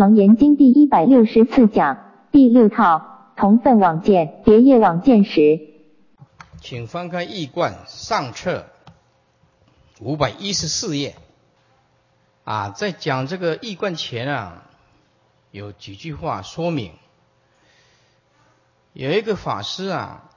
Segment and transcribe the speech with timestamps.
[0.00, 1.98] 楞严经第一百六十四讲
[2.32, 5.60] 第六套同分往见别业往见时，
[6.58, 8.64] 请翻开易观上册
[10.00, 11.16] 五百一十四页。
[12.44, 14.62] 啊，在讲这个易观前啊，
[15.50, 16.94] 有几句话说明。
[18.94, 20.30] 有一个法师啊，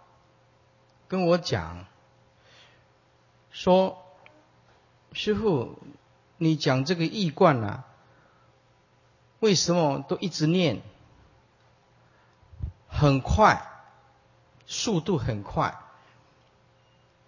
[1.08, 1.86] 跟我讲
[3.50, 3.98] 说
[5.14, 5.80] ：“师傅，
[6.38, 7.86] 你讲这个易观啊，
[9.44, 10.82] 为什么都一直念？
[12.88, 13.62] 很快，
[14.66, 15.78] 速度很快。”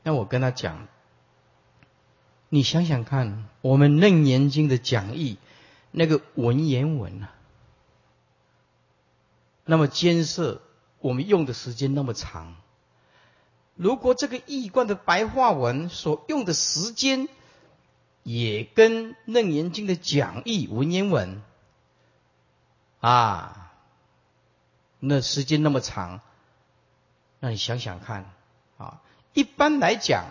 [0.01, 0.87] 那我跟他讲。
[2.47, 5.37] 你想想看，我们《楞严经》的讲义，
[5.91, 7.33] 那个文言文啊，
[9.65, 10.61] 那么艰涩，
[10.99, 12.55] 我们用的时间那么长。
[13.75, 17.27] 如果这个易观的白话文所用的时间，
[18.23, 21.41] 也跟《楞严经》的讲义文言文
[23.07, 23.71] 啊，
[24.99, 26.21] 那时间那么长，
[27.39, 28.33] 那你想想看
[28.79, 29.01] 啊，
[29.33, 30.25] 一般来讲。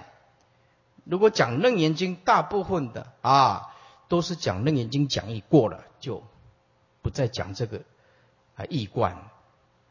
[1.05, 3.73] 如果讲楞严经，大部分的啊
[4.09, 6.25] 都是讲楞严经讲义过了，就
[7.01, 7.83] 不再讲这个
[8.57, 9.31] 啊义观。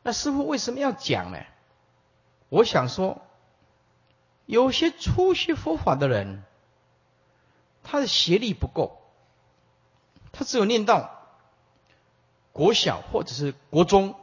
[0.01, 1.39] 那师傅为什么要讲呢？
[2.49, 3.21] 我想说，
[4.45, 6.43] 有些初学佛法的人，
[7.81, 8.99] 他的学历不够，
[10.33, 11.22] 他只有念到
[12.53, 14.15] 国小或者是国中，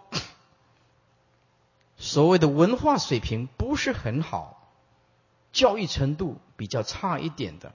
[1.99, 4.57] 所谓的文化水平不是很好。
[5.53, 7.75] 教育程度比较差一点的，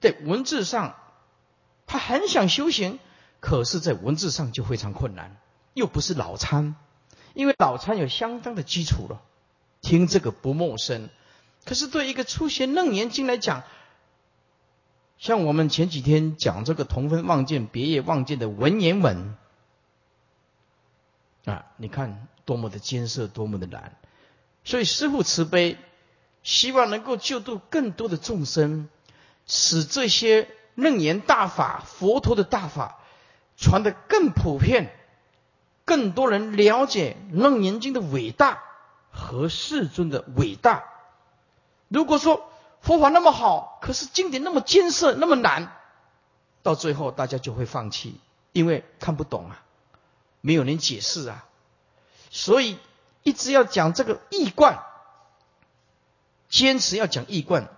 [0.00, 0.96] 在文字上，
[1.86, 2.98] 他很想修行，
[3.40, 5.36] 可是，在文字上就非常困难。
[5.74, 6.76] 又不是老参，
[7.34, 9.20] 因为老参有相当的基础了，
[9.82, 11.10] 听这个不陌生。
[11.66, 13.64] 可是，对一个初学楞严经来讲，
[15.18, 19.36] 像我们前几天讲这个同分望见、别业望见的文言文，
[21.44, 23.96] 啊，你看多么的艰涩，多么的难。
[24.64, 25.78] 所以，师父慈悲。
[26.42, 28.90] 希望能够救度更多的众生，
[29.46, 32.98] 使这些楞严大法、佛陀的大法
[33.56, 34.94] 传得更普遍，
[35.86, 38.62] 更多人了解楞严经的伟大
[39.10, 40.84] 和世尊的伟大。
[41.88, 42.50] 如果说
[42.82, 45.72] 佛法那么好，可是经典那么艰涩、那么难，
[46.62, 48.20] 到最后大家就会放弃，
[48.52, 49.63] 因为看不懂啊，
[50.46, 51.46] 没有人解释啊，
[52.30, 52.76] 所以
[53.22, 54.78] 一直要讲这个易观。
[56.50, 57.70] 坚持要讲易观，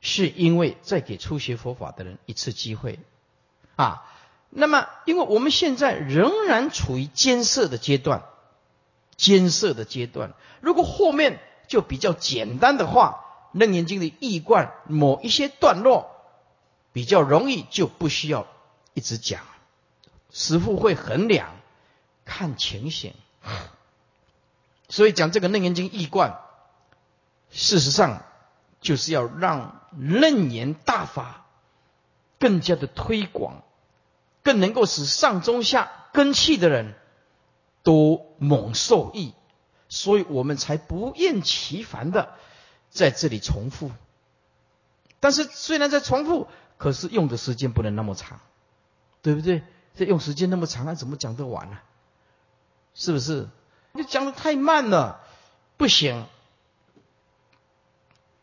[0.00, 3.00] 是因为在给初学佛法的人一次机会
[3.76, 4.02] 啊。
[4.48, 8.24] 那么，因为我们现在仍然处于艰涩的阶段，
[9.18, 10.32] 艰涩的阶段。
[10.62, 13.26] 如果后面就比较简单的话，
[13.58, 16.10] 《楞严经》的易观某一些段落
[16.94, 18.46] 比较容易，就不需要
[18.94, 19.42] 一直讲。
[20.32, 21.54] 师父会衡量，
[22.24, 23.14] 看情形，
[24.88, 26.38] 所以讲这个《楞严经》易观。
[27.50, 28.24] 事实上，
[28.80, 31.46] 就是要让楞严大法
[32.40, 33.62] 更加的推广，
[34.42, 36.94] 更能够使上中下根器的人
[37.82, 39.34] 都猛受益，
[39.88, 42.34] 所以我们才不厌其烦的
[42.90, 43.90] 在这里重复。
[45.20, 48.40] 但是虽然在重复，可是用的时间不能那么长，
[49.22, 49.62] 对不对？
[49.96, 51.78] 这用时间那么长，那怎么讲得完呢？
[52.94, 53.48] 是不是？
[53.92, 55.20] 你讲的太慢了，
[55.76, 56.26] 不行。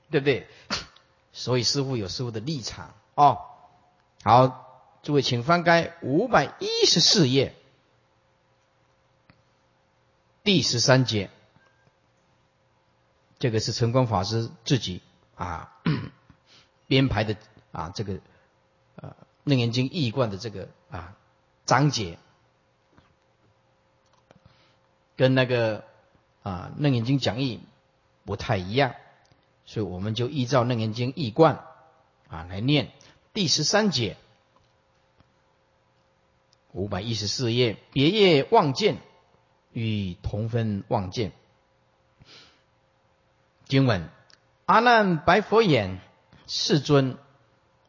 [0.10, 0.48] 对不对？
[1.32, 3.46] 所以师傅有师傅的立场哦。
[4.24, 7.56] 好，诸位请翻开五百一十四页
[10.44, 11.30] 第十三节，
[13.40, 15.02] 这个是晨光法师自己
[15.36, 15.78] 啊
[16.88, 17.38] 编排的
[17.72, 18.20] 啊这个
[18.98, 21.16] 呃楞严经译贯的这个啊
[21.66, 22.20] 章节，
[25.22, 25.84] 跟那个
[26.42, 27.60] 啊楞严经讲义
[28.26, 28.96] 不太一样。
[29.66, 31.64] 所以我们就依照《楞严经》译贯
[32.28, 32.92] 啊来念
[33.32, 34.18] 第十三节，
[36.72, 38.98] 五百一十四页，别业望见
[39.74, 41.34] 与同分望见。
[43.66, 44.10] 经文：
[44.66, 46.00] 阿难白佛言
[46.48, 47.20] ：“世尊，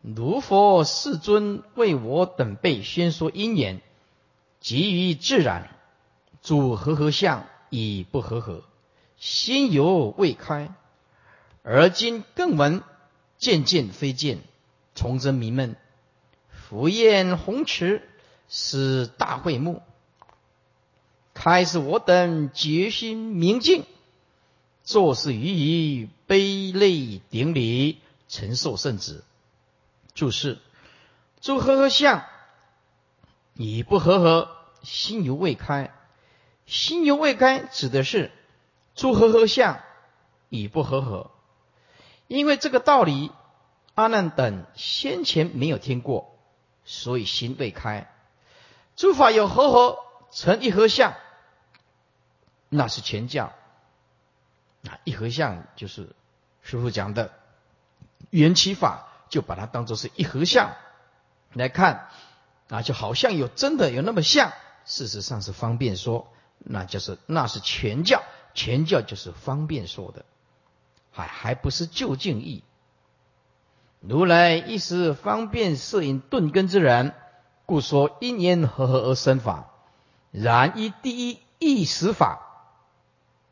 [0.03, 3.81] 如佛世尊为我等辈宣说因缘，
[4.61, 5.75] 即于自然，
[6.43, 8.65] 主和合相已不和合，
[9.17, 10.75] 心犹未开。”
[11.65, 12.83] 而今更闻
[13.39, 14.41] 渐渐非见，
[14.97, 15.77] 崇祯迷闷。
[16.51, 18.03] 浮焰红池
[18.49, 19.83] 是大会幕，
[21.35, 23.85] 开始我等决心明镜，
[24.83, 29.23] 做事予以悲泪顶礼，承受圣旨。
[30.15, 30.59] 注释：
[31.41, 32.25] 诸和合相
[33.55, 35.95] 已不和合，心犹未开。
[36.67, 38.31] 心犹未开，指的是
[38.95, 39.81] 诸和合相
[40.49, 41.31] 以不和合。
[42.29, 43.31] 因为这个道理，
[43.95, 46.39] 阿难等先前没有听过，
[46.85, 48.11] 所以心未开。
[48.97, 49.99] 诸法有和合
[50.31, 51.15] 成一合相，
[52.69, 53.53] 那是前教。
[54.89, 56.15] 啊，一合相就是
[56.63, 57.33] 师傅讲的
[58.31, 60.75] 缘起法，就把它当做是一合相
[61.53, 62.09] 来看，
[62.69, 64.53] 啊，就好像有真的有那么像，
[64.85, 66.33] 事实上是方便说，
[66.65, 68.23] 那就是那是全教，
[68.55, 70.25] 全教就是方便说的，
[71.11, 72.65] 还还不是就近义。
[74.01, 77.15] 如来一时方便摄引顿根之人，
[77.67, 79.69] 故说因缘和合而生法。
[80.31, 82.41] 然依第一意识法，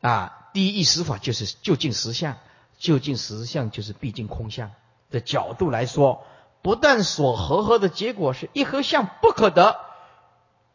[0.01, 0.37] 啊。
[0.53, 2.35] 第一意识法就是就近实相，
[2.77, 4.71] 就近实相就是毕竟空相
[5.09, 6.25] 的角度来说，
[6.61, 9.79] 不但所合合的结果是一合相不可得，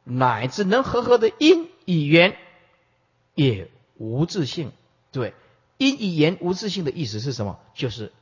[0.04, 2.36] 乃至能合合的因与缘
[3.34, 4.72] 也无自性。
[5.12, 5.32] 对，
[5.78, 7.58] 因与缘无自性的意思是什么？
[7.74, 8.12] 就是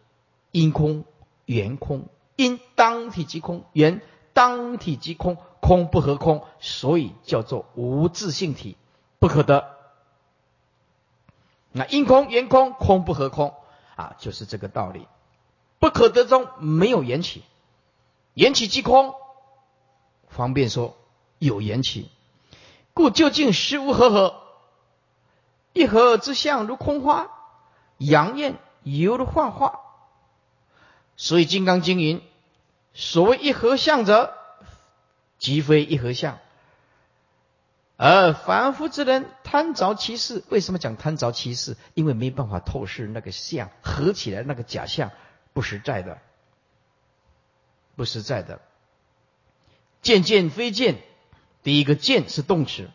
[0.52, 1.04] 因空
[1.46, 2.06] 缘空，
[2.36, 4.00] 因当体即空，缘
[4.32, 8.76] 当体即空，空不合空，所以叫做无自性体，
[9.18, 9.74] 不可得。
[11.72, 13.54] 那因空缘空，空不合空
[13.96, 15.08] 啊，就是这个道理。
[15.80, 17.42] 不可得中没有缘起，
[18.34, 19.14] 缘起即空，
[20.28, 20.96] 方便说
[21.38, 22.10] 有缘起，
[22.94, 24.42] 故究竟实无合合，
[25.72, 27.28] 一合之相如空花，
[27.98, 29.80] 阳焰犹如幻化。
[31.16, 32.22] 所以《金刚经》云：
[32.92, 34.32] 所谓一合相者，
[35.38, 36.38] 即非一合相。
[37.96, 41.76] 而凡夫之人贪着其事，为什么讲贪着其事？
[41.94, 45.12] 因为没办法透视那个相合起来那个假象
[45.52, 46.18] 不实在的，
[47.94, 48.60] 不实在的。
[50.02, 51.00] 见见非见，
[51.64, 52.88] 第一个见是动词，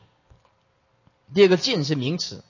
[1.33, 2.45] 第二个见是名词。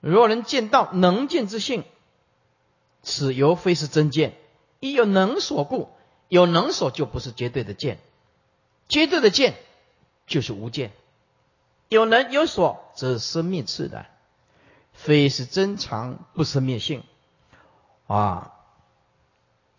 [0.00, 1.84] 若能见到能见之性，
[3.02, 4.36] 此犹非是真见。
[4.80, 5.90] 亦有能所故，
[6.28, 8.00] 有能所就不是绝对的见，
[8.88, 9.54] 绝对的见
[10.26, 10.92] 就是无见。
[11.88, 14.10] 有能有所，则是生灭自然，
[14.92, 17.04] 非是真常不生灭性
[18.06, 18.54] 啊。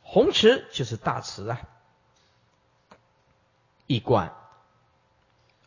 [0.02, 1.62] 红池就是大池啊。
[3.88, 4.34] 一观，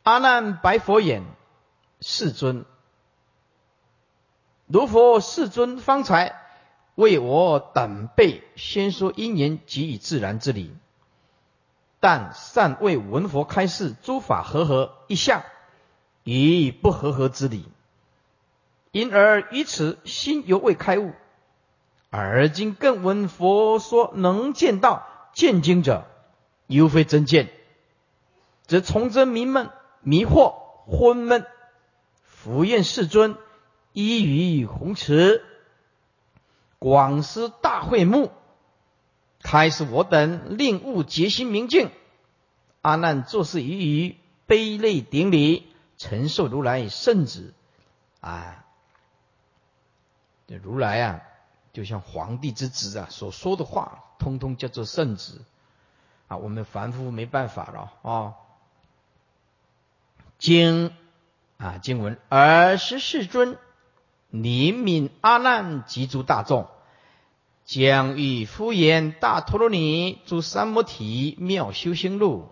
[0.05, 1.25] 阿难白佛言
[2.01, 2.65] ：“世尊，
[4.67, 6.41] 如佛世尊方才
[6.95, 10.75] 为我等辈先说因缘及以自然之理，
[12.01, 15.43] 但善为闻佛开示诸法和合一相。”
[16.27, 17.67] 以不和合之理，
[18.93, 21.13] 因而于此心犹未开悟，
[22.09, 26.07] 而今更闻佛说能见到见经者，
[26.67, 27.51] 犹非真见，
[28.67, 29.69] 则从真迷闷、
[30.05, 30.55] 迷惑、
[30.87, 31.45] 昏闷。
[32.23, 33.37] 福愿世尊
[33.93, 35.43] 依于弘持，
[36.79, 38.31] 广施大会目，
[39.43, 41.91] 开示我等，令悟结心明镜。
[42.83, 44.17] 阿难作事于于
[44.47, 45.67] 悲泪顶礼。
[45.97, 47.55] 承受如来圣旨
[48.21, 48.65] 啊，
[50.49, 51.23] 这如来啊，
[51.73, 55.41] 就像皇帝之子啊，所说的话，通通叫做圣旨
[56.27, 56.37] 啊。
[56.37, 58.35] 我们凡夫没办法了啊。
[60.39, 60.93] 经
[61.57, 63.57] 啊经文，尔时世尊
[64.33, 66.67] 怜悯阿难及诸大众，
[67.65, 72.49] 将欲敷衍大陀罗尼诸三摩提妙修行路。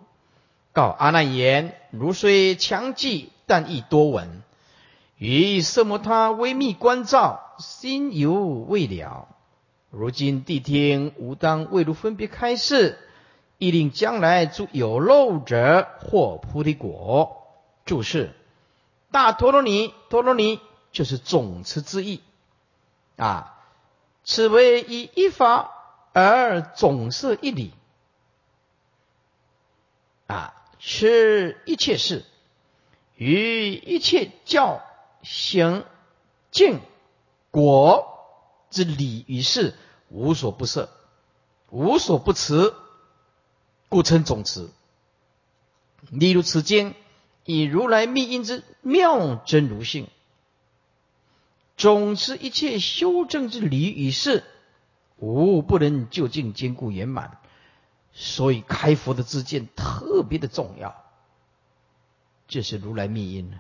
[0.73, 4.43] 告阿难言：如虽强记，但亦多闻。
[5.19, 9.29] 于色摩他微密关照，心犹未了。
[9.91, 12.99] 如今谛听，吾当未如分别开示，
[13.59, 17.42] 亦令将来诸有漏者获菩提果。
[17.85, 18.35] 注释：
[19.11, 20.61] 大陀罗尼，陀罗尼
[20.93, 22.23] 就是总持之意
[23.17, 23.59] 啊。
[24.25, 25.71] 此为以一法
[26.13, 27.73] 而总摄一理
[30.27, 30.55] 啊。
[30.85, 32.25] 是一切事，
[33.15, 34.83] 与一切教
[35.23, 35.85] 行
[36.51, 36.81] 净
[37.53, 38.19] 果
[38.69, 39.75] 之理与事，
[40.09, 40.89] 无所不摄，
[41.71, 42.75] 无所不持，
[43.89, 44.71] 故称总持。
[46.11, 46.97] 例如此经，
[47.45, 50.09] 以如来密因之妙真如性，
[51.77, 54.45] 总持一切修正之理与事，
[55.17, 57.39] 无不能就近坚固圆满。
[58.13, 60.95] 所以开佛的自见特别的重要，
[62.47, 63.59] 这是如来密因呢。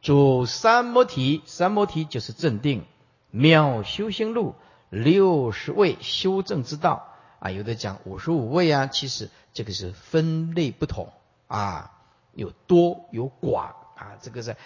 [0.00, 2.84] 主三摩提，三摩提就是正定
[3.30, 4.54] 妙修行路
[4.88, 7.13] 六十位修正之道
[7.44, 11.12] 啊，有的讲五十五位啊，其实这个是分类不同
[11.46, 11.92] 啊，
[12.32, 14.56] 有多有寡啊，这个是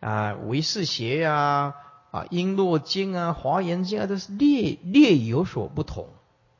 [0.00, 1.74] 啊唯识邪呀
[2.10, 6.08] 啊璎珞经啊华严经啊都是略略有所不同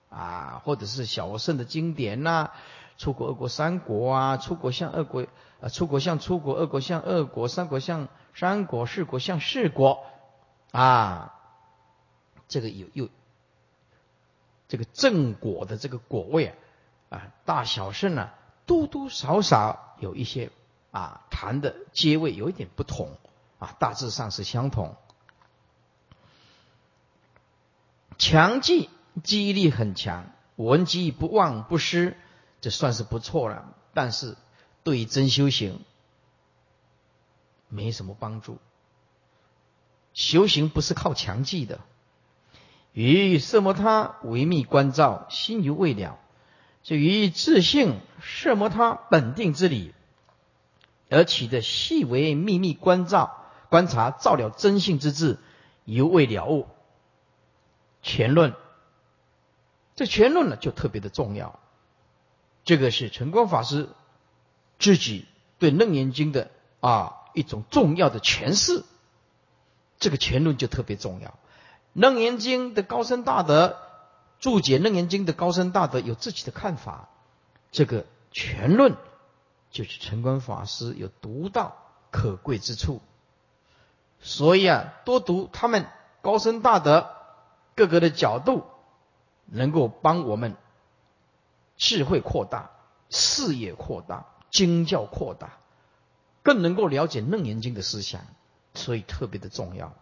[0.08, 2.52] 啊，或者是小圣的经典呐，
[2.96, 5.26] 出国二国三国啊，出国像二国
[5.60, 10.04] 啊，出国像出国，二国像二国，三国像三国，四国像四国
[10.72, 11.34] 啊。
[12.48, 13.08] 这个有有
[14.68, 18.34] 这个正果的这个果位啊，啊大小圣啊，
[18.66, 20.50] 多多少少有一些
[20.90, 23.16] 啊谈的阶位有一点不同
[23.58, 24.96] 啊，大致上是相同。
[28.18, 28.90] 强记
[29.22, 32.16] 记忆力很强，文记不忘不失，
[32.60, 33.74] 这算是不错了。
[33.94, 34.36] 但是
[34.82, 35.84] 对于真修行
[37.68, 38.58] 没什么帮助。
[40.12, 41.80] 修行不是靠强记的。
[42.96, 46.16] 于色摩他为密观照，心犹未了；
[46.82, 49.92] 就于自性色摩他本定之理，
[51.10, 55.36] 而起的细微秘密观照、观察照了真性之智，
[55.84, 56.68] 犹未了悟。
[58.00, 58.54] 全论，
[59.94, 61.60] 这全论呢就特别的重要。
[62.64, 63.90] 这个是成光法师
[64.78, 65.26] 自己
[65.58, 66.50] 对楞严经的
[66.80, 68.84] 啊一种重要的诠释。
[69.98, 71.38] 这个全论就特别重要。
[71.96, 73.78] 楞严经的高僧大德
[74.38, 77.08] 注解楞严经的高僧大德有自己的看法，
[77.72, 78.96] 这个全论
[79.70, 81.74] 就是成观法师有独到
[82.10, 83.00] 可贵之处，
[84.20, 85.86] 所以啊，多读他们
[86.20, 87.08] 高深大德
[87.74, 88.64] 各个的角度，
[89.46, 90.54] 能够帮我们
[91.78, 92.72] 智慧扩大、
[93.08, 95.54] 视野扩大、经教扩大，
[96.42, 98.20] 更能够了解楞严经的思想，
[98.74, 99.94] 所以特别的重要。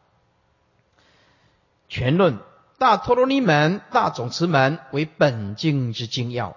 [1.94, 2.40] 全论
[2.76, 6.56] 大陀罗尼门、大总持门为本经之精要。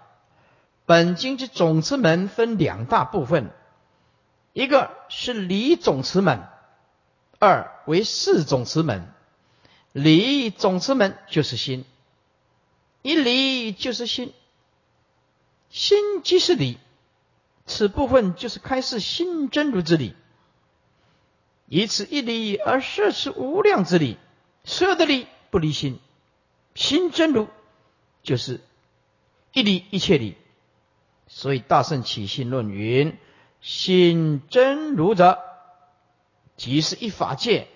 [0.88, 3.51] 本经之总持门分两大部分，
[4.53, 6.41] 一个是理总持门，
[7.38, 9.13] 二为事总持门。
[9.91, 11.86] 理总持门就是心，
[13.03, 14.34] 一理就是心，
[15.70, 16.79] 心即是理，
[17.67, 20.15] 此部分就是开示心真如之理，
[21.67, 24.17] 以此一理而摄持无量之理。
[24.67, 25.97] 所有的理不离心，
[26.75, 27.47] 心真如
[28.21, 28.59] 就是
[29.53, 30.36] 一理一切理。
[31.27, 33.17] 所以大圣起信论云：
[33.62, 35.39] 心真如者，
[36.57, 37.69] 即是一法界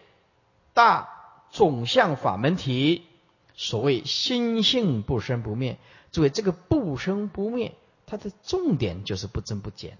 [0.73, 1.09] 大
[1.49, 3.07] 总相法门体。
[3.55, 5.77] 所谓心性不生不灭，
[6.11, 7.73] 诸位这个不生不灭，
[8.05, 9.97] 它的重点就是不增不减。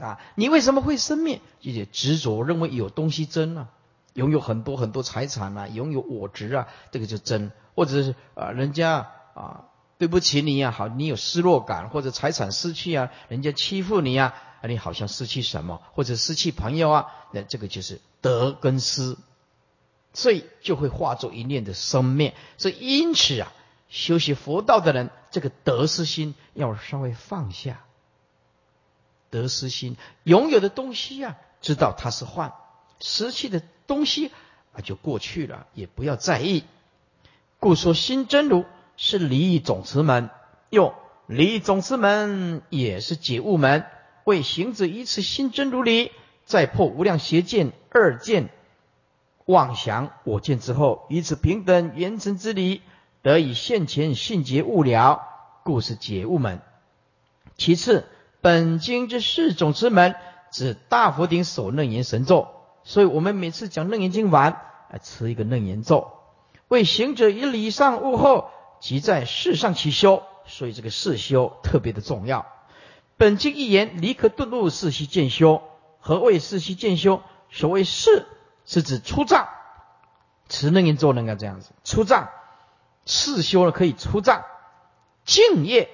[0.00, 1.40] 啊，你为什么会生灭？
[1.60, 3.70] 就是执着认为有东西争了。
[4.14, 9.66] 拥有很多很多财产啊，拥有我执啊，这个就真；或者是啊，人家啊
[9.98, 19.16] 对不起你啊，好，你有失落感，或者财产失去啊，人家欺负你啊，啊，你好像失去什么，或者失去朋友啊，那这个就是得跟失，
[20.12, 22.34] 所以就会化作一念的生灭。
[22.58, 23.52] 所以因此啊，
[23.88, 27.84] 修习佛道的人，这个得失心要稍微放下，
[29.30, 32.52] 得失心拥有的东西啊，知道它是幻，
[32.98, 33.62] 失去的。
[33.90, 34.30] 东西
[34.72, 36.62] 啊，就过去了，也不要在意。
[37.58, 38.64] 故说心真如
[38.96, 40.30] 是离异总持门，
[40.68, 40.94] 又
[41.26, 43.84] 离异总持门也是解悟门。
[44.22, 46.12] 为行者依此心真如理，
[46.44, 48.50] 再破无量邪见、二见、
[49.44, 52.82] 妄想、我见之后，以此平等圆成之理，
[53.22, 55.20] 得以现前信解悟了，
[55.64, 56.60] 故是解悟门。
[57.56, 58.06] 其次，
[58.40, 60.14] 本经之四种之门，
[60.52, 62.46] 指大佛顶首楞严神咒。
[62.82, 66.12] 所以我们每次讲楞严经完，啊，持一个楞严咒，
[66.68, 70.22] 为行者以礼上悟后，即在世上起修。
[70.46, 72.46] 所以这个世修特别的重要。
[73.16, 75.62] 本经一言，离可顿悟，世悉见修。
[76.00, 77.22] 何谓世悉见修？
[77.50, 78.26] 所谓世，
[78.64, 79.48] 是指出藏。
[80.48, 82.30] 持楞严咒能够这样子出藏，
[83.06, 84.42] 世修了可以出藏，
[85.24, 85.88] 敬业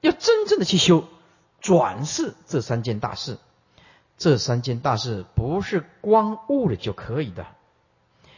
[0.00, 1.04] 要真正的去修
[1.60, 3.38] 转世这三件大事。
[4.16, 7.46] 这三件大事不是光悟了就可以的，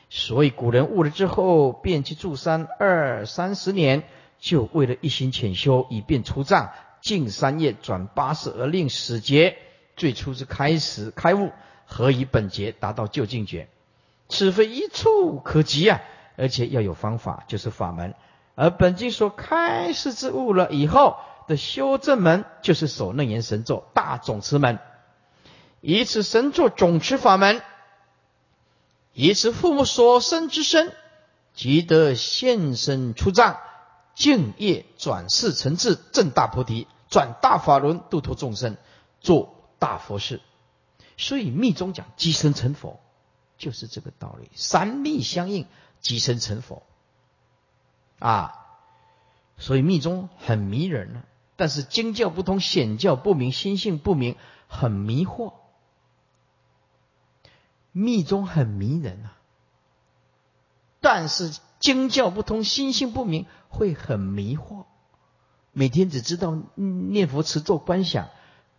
[0.08, 4.04] 所以古人悟了之后，便去住山二三十年，
[4.38, 9.58] 就为了一心潜修，以便出藏，进三业转八世而令始劫。
[9.96, 11.52] 最初之开始开悟，
[11.86, 13.68] 何以本劫达到究竟觉？
[14.28, 16.00] 此非一处可及啊！
[16.36, 18.14] 而且要有方法，就是法门。
[18.54, 21.16] 而本经所开示之悟了以后
[21.46, 24.78] 的修正门，就是守楞严神咒大总持门。
[25.88, 27.62] 以此神作总持法门，
[29.12, 30.92] 以此父母所生之身，
[31.54, 33.60] 即得现身出藏，
[34.12, 38.76] 净业转世成智，正大菩提，转大法轮，度脱众生，
[39.20, 40.40] 做大佛事。
[41.16, 42.98] 所以密宗讲即生成佛，
[43.56, 44.50] 就是这个道理。
[44.56, 45.68] 三密相应，
[46.00, 46.82] 即生成佛。
[48.18, 48.66] 啊，
[49.56, 51.22] 所以密宗很迷人呢。
[51.54, 54.34] 但是经教不通，显教不明，心性不明，
[54.66, 55.52] 很迷惑。
[57.98, 59.32] 密宗很迷人啊，
[61.00, 64.84] 但是经教不通，心性不明，会很迷惑。
[65.72, 68.28] 每天只知道念佛、持咒、观想，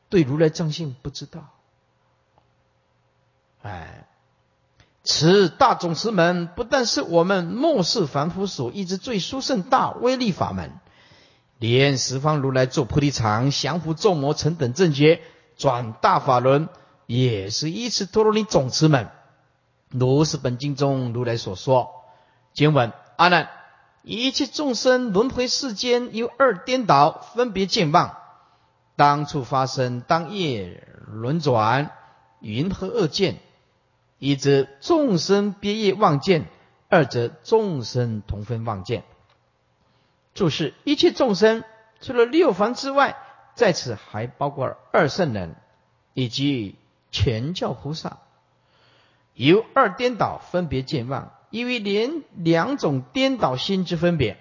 [0.09, 1.49] 对如来藏性不知道。
[3.63, 4.07] 哎，
[5.03, 10.79] 此大总持门不但是我们末世凡夫所依之最殊胜大威力法门。
[11.57, 15.21] 连十方如来做菩提场，降伏众魔成等正觉，
[15.57, 16.69] 转大法轮，
[17.07, 19.09] 也是依此陀罗尼总持门。
[19.89, 22.03] 如是本经中如来所说。
[22.53, 23.49] 经文：阿难，
[24.03, 28.17] 一切众生轮回世间，有二颠倒，分别见望。
[28.95, 31.91] 当处发生，当夜轮转，
[32.39, 33.37] 云何二见？
[34.19, 36.47] 一则众生别业望见，
[36.89, 39.03] 二则众生同分望见。
[40.33, 41.63] 注释：一切众生
[42.01, 43.15] 除了六凡之外，
[43.53, 45.55] 在此还包括二圣人
[46.13, 46.75] 以及
[47.17, 48.19] 全教菩萨。
[49.33, 54.37] 由二颠倒分别见望，因为连两种颠倒心之分别，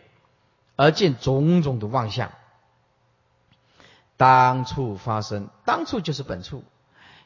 [0.76, 2.32] 而见种种的妄相。
[4.18, 6.64] 当处发生，当处就是本处，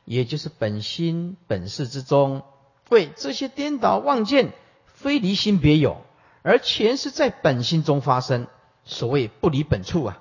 [0.04, 2.42] 也就是本心本事之中。
[2.88, 4.52] 为这些颠倒妄见，
[4.86, 6.02] 非离心别有，
[6.42, 8.46] 而全是在本心中发生。
[8.84, 10.18] 所谓不离本处啊，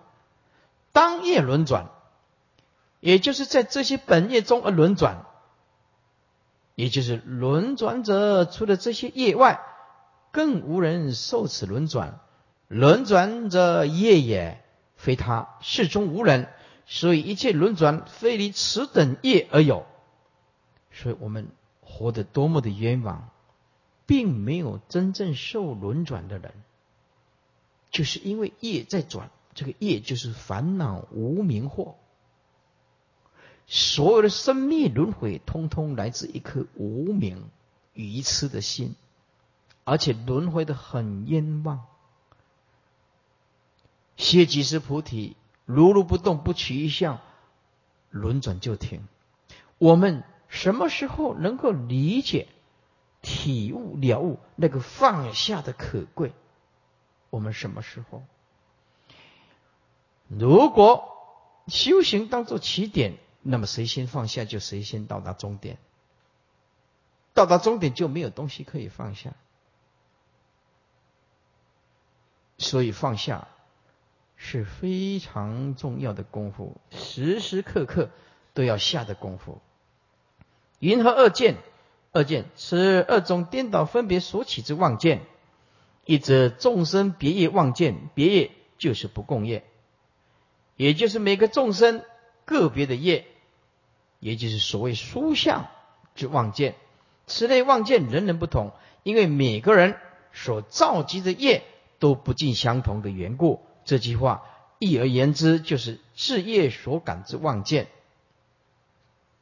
[0.92, 1.90] 当业轮转，
[3.00, 5.26] 也就是在这些本业中而轮转，
[6.76, 9.62] 也就是轮转者除了这些业外，
[10.32, 12.20] 更无人受此轮转。
[12.68, 14.64] 轮转者业也，
[14.96, 16.50] 非他，世中无人，
[16.86, 19.86] 所以一切轮转非离此等业而有。
[20.92, 21.50] 所以我们
[21.82, 23.30] 活得多么的冤枉，
[24.06, 26.54] 并没有真正受轮转的人。
[27.90, 31.96] 就是因为业在转，这个业就是烦恼无明惑。
[33.72, 37.50] 所有的生灭轮回，通通来自一颗无明
[37.94, 38.96] 愚痴的心，
[39.84, 41.86] 而且轮回的很冤枉。
[44.18, 47.22] 歇即是菩提，如如不动，不取一相，
[48.10, 49.08] 轮转就停。
[49.78, 52.48] 我们什么时候能够理解、
[53.22, 56.34] 体悟、了悟那个放下的可贵？
[57.30, 58.24] 我们什么时候？
[60.28, 61.16] 如果
[61.68, 65.78] 修行当做起点，那么谁先放下，就谁先到达终点。
[67.34, 69.34] 到达终点就没有东西可以放下，
[72.58, 73.48] 所以放下
[74.36, 78.10] 是非常重要的功夫，时时刻刻
[78.54, 79.62] 都要下的功夫。
[80.80, 81.58] 云和二见，
[82.12, 85.22] 二见是二种颠倒分别所起之妄见。
[86.06, 89.64] 一则众生别业望见，别业就是不共业，
[90.76, 92.04] 也就是每个众生
[92.50, 93.28] 个别的业，
[94.20, 95.68] 也就是所谓殊相
[96.16, 96.74] 之妄见。
[97.28, 98.72] 此类妄见人人不同，
[99.04, 99.96] 因为每个人
[100.34, 101.64] 所造集的业
[102.00, 103.62] 都不尽相同的缘故。
[103.86, 104.44] 这句话
[104.80, 107.88] 一而言之，就是自业所感之妄见，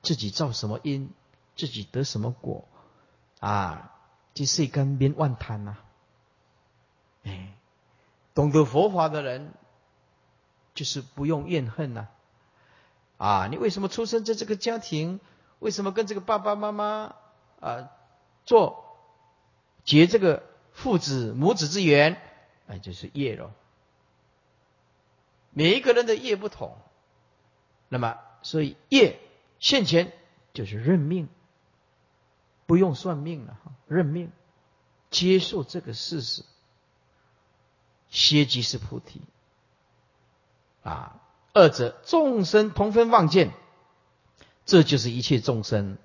[0.02, 1.10] 自己造什么因，
[1.56, 2.68] 自己得什么果
[3.40, 3.94] 啊？
[4.34, 5.78] 这世间边万贪呐。
[7.24, 7.54] 哎，
[8.34, 9.54] 懂得佛法的人，
[10.74, 12.10] 就是不用怨恨呐。
[13.18, 15.20] 啊你为什么出生在这个家庭？
[15.60, 17.16] 为什么跟这个爸爸妈妈
[17.60, 17.90] 啊
[18.46, 18.98] 做
[19.84, 22.22] 结这个父子母子之缘？
[22.68, 23.52] 哎，就是业喽。
[25.52, 26.78] 每一个人的业不同，
[27.90, 29.20] 那么所以业
[29.60, 30.14] 现前
[30.54, 31.28] 就是认命，
[32.68, 34.32] 不用算命了哈，认命，
[35.10, 36.44] 接受这个事实。
[38.10, 39.22] 歇即是菩提，
[40.84, 41.20] 啊，
[41.58, 43.52] 二者众生同分望见，
[44.66, 45.98] 这就是一切众生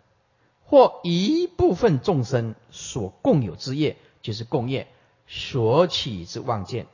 [0.64, 4.88] 或一部分众生所共有之业，就是共业
[5.26, 6.86] 所起之望见，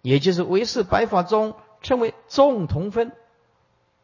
[0.00, 3.12] 也就是唯识白法中称为众同分，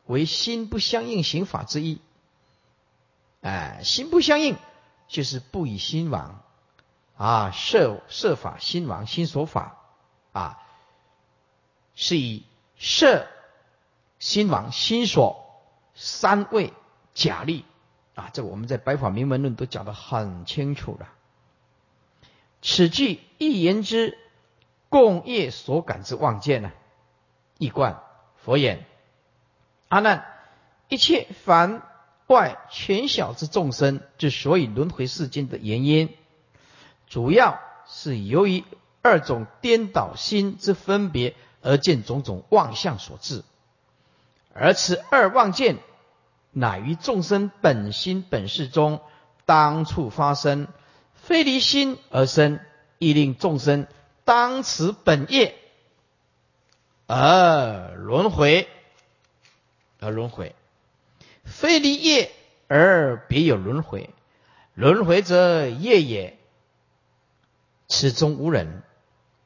[0.04, 2.00] 为心不相应行法之一。
[3.40, 4.56] 哎，心不相应，
[5.08, 6.42] 就是不以心王
[7.16, 9.78] 啊，设设法心王心所法。
[10.32, 10.60] 啊，
[11.94, 12.44] 是以
[12.76, 13.26] 设、
[14.18, 15.44] 心王、心所
[15.94, 16.72] 三位
[17.14, 17.64] 假力
[18.14, 21.12] 啊，这我们在《白法明门论》都讲得很清楚了。
[22.62, 24.18] 此句一言之，
[24.88, 26.72] 共业所感之妄见呢？
[27.58, 28.02] 一观
[28.42, 28.84] 佛言：
[29.88, 30.26] 阿难，
[30.88, 31.82] 一切凡
[32.26, 36.14] 外全小之众生之所以轮回世间的原因，
[37.06, 38.64] 主要是由于
[39.02, 43.44] 二种颠倒心之分别而见种种妄相所致，
[44.58, 45.78] 而此二妄见
[46.52, 49.00] 乃于众生本心本事中
[49.44, 50.68] 当处发生，
[51.14, 52.60] 非离心而生，
[52.98, 53.86] 亦令众生
[54.24, 55.54] 当此本业
[57.06, 58.68] 而轮回，
[60.00, 60.54] 而轮回。
[61.44, 62.32] 非离业
[62.66, 64.10] 而别有轮回，
[64.74, 66.38] 轮回则业也。
[67.86, 68.82] 此中无人，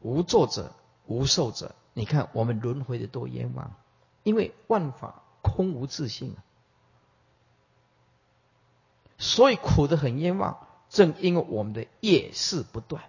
[0.01, 0.73] 无作者，
[1.07, 1.75] 无受者。
[1.93, 3.75] 你看我们轮回的多冤枉，
[4.23, 6.39] 因为万法空无自性啊，
[9.19, 10.67] 所以苦得很冤枉。
[10.89, 13.05] 正因为我们的业事不断，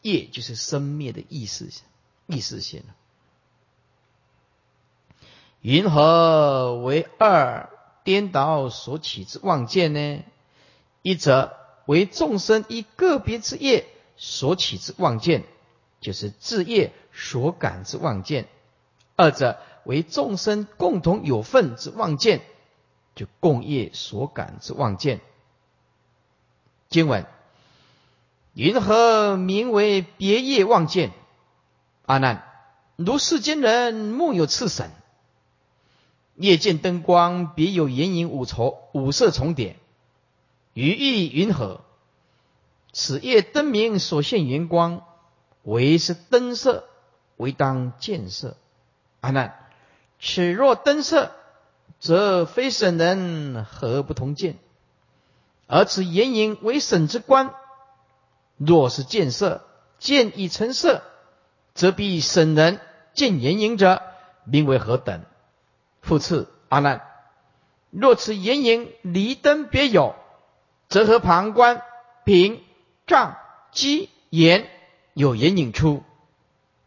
[0.00, 1.68] 业就是生灭的意识，
[2.26, 2.84] 意识性。
[5.60, 7.68] 云何为二？
[8.02, 10.24] 颠倒所起之妄见呢？
[11.02, 11.52] 一则
[11.84, 15.44] 为众生依个别之业所起之妄见，
[16.00, 18.44] 就是自业所感之妄见；
[19.16, 22.42] 二者为众生共同有份之妄见，
[23.14, 25.20] 就共业所感之妄见。
[26.88, 27.26] 经文：
[28.54, 31.12] 云何名为别业妄见？
[32.06, 32.44] 阿难，
[32.96, 34.90] 如世间人目有赤神。
[36.34, 39.76] 夜见灯光，别有眼影五重五色重叠，
[40.72, 41.82] 余意云何？
[42.92, 45.04] 此夜灯明所现圆光，
[45.62, 46.88] 为是灯色，
[47.36, 48.56] 为当见色。
[49.20, 49.59] 阿难，
[50.20, 51.32] 此若灯色，
[51.98, 54.58] 则非神人何不同见？
[55.66, 57.54] 而此眼影为神之观，
[58.56, 59.64] 若是见色，
[59.98, 61.02] 见已成色，
[61.74, 62.80] 则必神人
[63.14, 64.02] 见眼影者，
[64.44, 65.22] 名为何等？
[66.02, 67.02] 复次，阿难，
[67.90, 70.16] 若此眼影离灯别有，
[70.88, 71.82] 则和旁观、
[72.24, 72.62] 平、
[73.06, 73.36] 障、
[73.70, 74.68] 机、眼
[75.14, 76.02] 有眼影出，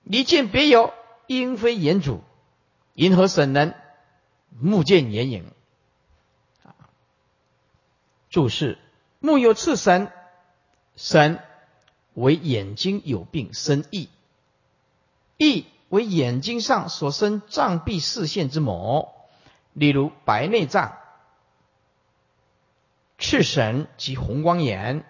[0.04, 0.94] 离见别有，
[1.28, 2.22] 应非眼主，
[2.94, 3.76] 银河神人
[4.60, 5.52] 目见眼影？
[8.30, 8.78] 注释：
[9.20, 10.12] 目有赤神，
[10.96, 11.40] 神
[12.14, 14.08] 为眼睛有病生翳，
[15.38, 15.66] 翳。
[15.90, 19.14] 为眼睛上所生障蔽视线之魔，
[19.74, 20.98] 例如白内障、
[23.20, 25.06] 赤神及红光眼，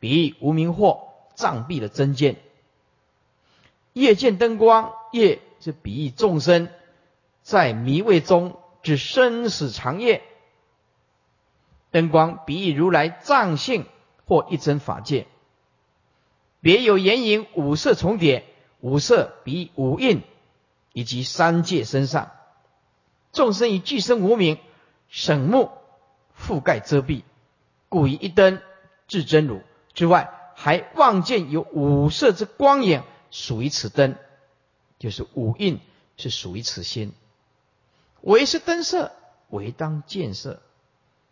[0.00, 1.04] 比喻无名惑
[1.36, 2.34] 障蔽的真见。
[3.92, 6.68] 夜见灯光，夜是比喻众生
[7.42, 10.22] 在迷味中之生死长夜。
[11.90, 13.86] 灯光比喻如来藏性
[14.26, 15.26] 或一真法界，
[16.60, 18.44] 别有眼影五色重叠。
[18.80, 20.22] 五色比五蕴
[20.92, 22.30] 以及三界身上，
[23.32, 24.56] 众生以具身无名
[25.08, 25.72] 省目
[26.38, 27.22] 覆盖遮蔽，
[27.88, 28.60] 故以一灯
[29.08, 29.62] 至真如
[29.94, 34.14] 之外，还望见有五色之光影属于此灯，
[34.98, 35.80] 就是五蕴
[36.16, 37.12] 是属于此心，
[38.20, 39.12] 唯是灯色，
[39.48, 40.60] 唯当见色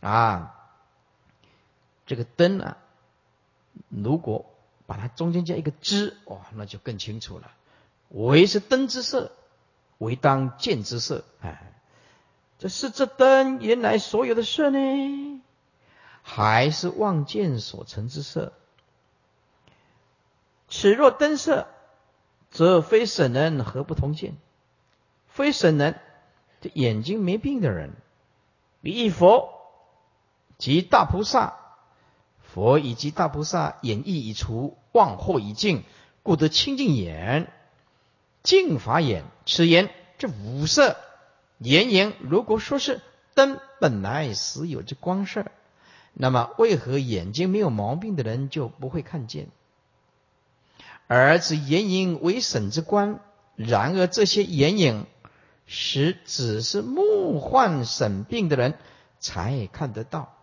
[0.00, 0.54] 啊！
[2.06, 2.78] 这个灯啊，
[3.88, 4.46] 如果。
[4.88, 7.50] 把它中间加一个之，哇，那就更清楚了。
[8.08, 9.32] 唯是灯之色，
[9.98, 11.24] 为当见之色。
[11.40, 11.72] 哎，
[12.60, 15.42] 这是这灯原来所有的色呢，
[16.22, 18.52] 还是望见所成之色？
[20.68, 21.66] 此若灯色，
[22.50, 24.36] 则非神人何不同见？
[25.26, 26.00] 非神人，
[26.60, 27.90] 这眼睛没病的人，
[28.82, 29.50] 比一佛
[30.58, 31.58] 及大菩萨。
[32.40, 35.82] 佛以及大菩萨眼翳已除，妄惑已尽，
[36.22, 37.52] 故得清净眼。
[38.42, 40.96] 净法眼，此言这五色
[41.58, 43.02] 眼言，如果说是
[43.34, 45.44] 灯本来实有这光色，
[46.14, 49.48] 那么为何眼睛没有毛病的人就不会看见？
[51.08, 53.20] 而此眼影为审之观，
[53.54, 55.06] 然而这些眼影
[55.66, 58.74] 实只是目患审病的人
[59.20, 60.36] 才看得到。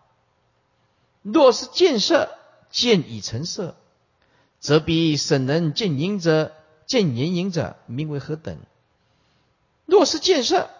[1.22, 2.30] 若是见色，
[2.70, 3.76] 见已成色，
[4.58, 6.52] 则比审人见影者、
[6.86, 8.58] 见眼影者，名为何等？
[9.86, 10.70] 若是见色，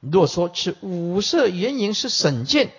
[0.00, 2.72] 若说此五色眼影是审见，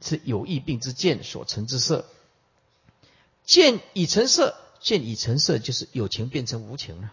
[0.00, 2.06] 是有异病之见所成之色。
[3.44, 7.12] 见已成色，见已成色就是有情变成无情了。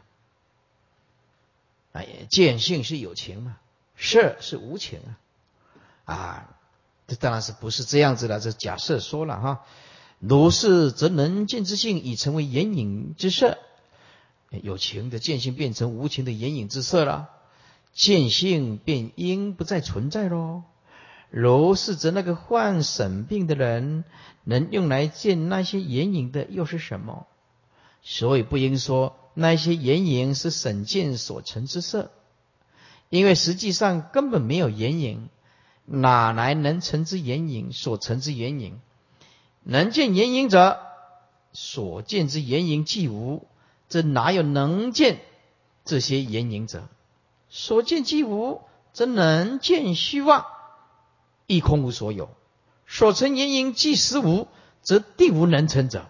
[1.91, 3.57] 哎，见性是有情嘛，
[3.97, 4.99] 色是无情
[6.05, 6.55] 啊，啊。
[7.07, 8.39] 这当然是不是这样子的？
[8.39, 9.65] 这假设说了哈。
[10.19, 13.57] 如是，则能见之性已成为眼影之色。
[14.51, 17.29] 有情的见性变成无情的眼影之色了，
[17.93, 20.63] 见性便应不再存在喽。
[21.29, 24.03] 如是，则那个患神病的人，
[24.43, 27.27] 能用来见那些眼影的又是什么？
[28.01, 32.11] 所以不应说那些眼影是神见所成之色，
[33.09, 35.29] 因为实际上根本没有眼影，
[35.85, 38.79] 哪来能成之眼影所成之眼影？
[39.63, 40.79] 能见眼影者，
[41.53, 43.47] 所见之眼影既无，
[43.87, 45.19] 这哪有能见
[45.85, 46.87] 这些眼影者？
[47.49, 48.61] 所见既无，
[48.93, 50.45] 则能见虚妄，
[51.49, 52.29] 亦空无所有。
[52.85, 54.47] 所成眼影既实无，
[54.83, 56.05] 则地无能成者。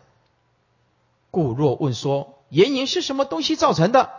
[1.32, 4.12] 故若问说眼影是什么东西造成的？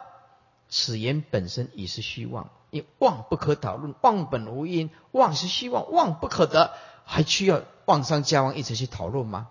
[0.69, 6.73] 此言本身已是虚妄，因妄不可讨论，妄本无因，妄是虚妄，妄不可得。
[7.05, 9.49] 还需要妄上加妄一直去讨论吗？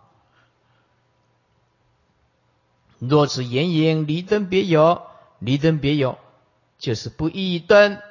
[2.99, 5.01] 若此言影离灯别有，
[5.39, 6.17] 离灯别有，
[6.77, 8.01] 就是不异灯，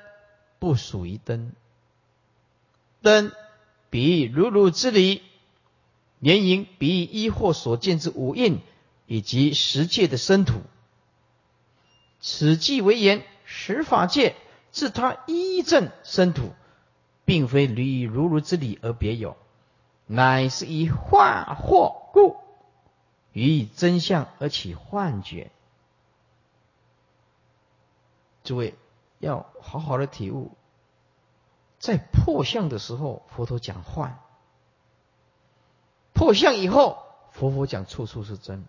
[0.58, 1.52] 不属于灯。
[3.00, 3.32] 灯
[3.90, 5.22] 比如如之理，
[6.20, 8.60] 言影比一或所见之五印
[9.06, 10.60] 以及十界的生土。
[12.20, 14.36] 此即为言十法界
[14.70, 16.52] 自他一正生土。
[17.24, 19.36] 并非离如如之理而别有，
[20.06, 22.38] 乃是以幻惑故，
[23.34, 25.50] 于真相而起幻觉。
[28.44, 28.74] 诸位
[29.18, 30.52] 要好好的体悟，
[31.78, 34.10] 在破相的时候，佛陀讲幻；
[36.12, 36.98] 破相以后，
[37.32, 38.64] 佛佛讲处处是真。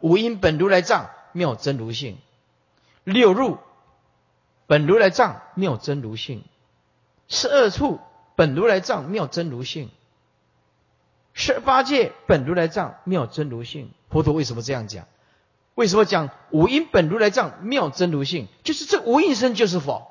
[0.00, 2.18] 五阴本如来藏妙真如性，
[3.04, 3.58] 六入
[4.66, 6.44] 本如来藏妙真如性。
[7.28, 8.00] 十二处
[8.34, 9.90] 本如来藏妙真如性，
[11.32, 13.92] 十八界本如来藏妙真如性。
[14.10, 15.06] 佛陀为什么这样讲？
[15.74, 18.48] 为什么讲五阴本如来藏妙真如性？
[18.64, 20.10] 就是这五阴身就是佛。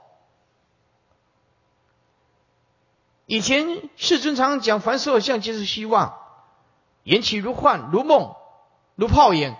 [3.29, 6.17] 以前世尊常讲凡所有相皆是虚妄，
[7.03, 8.35] 缘起如幻如梦
[8.95, 9.55] 如泡影，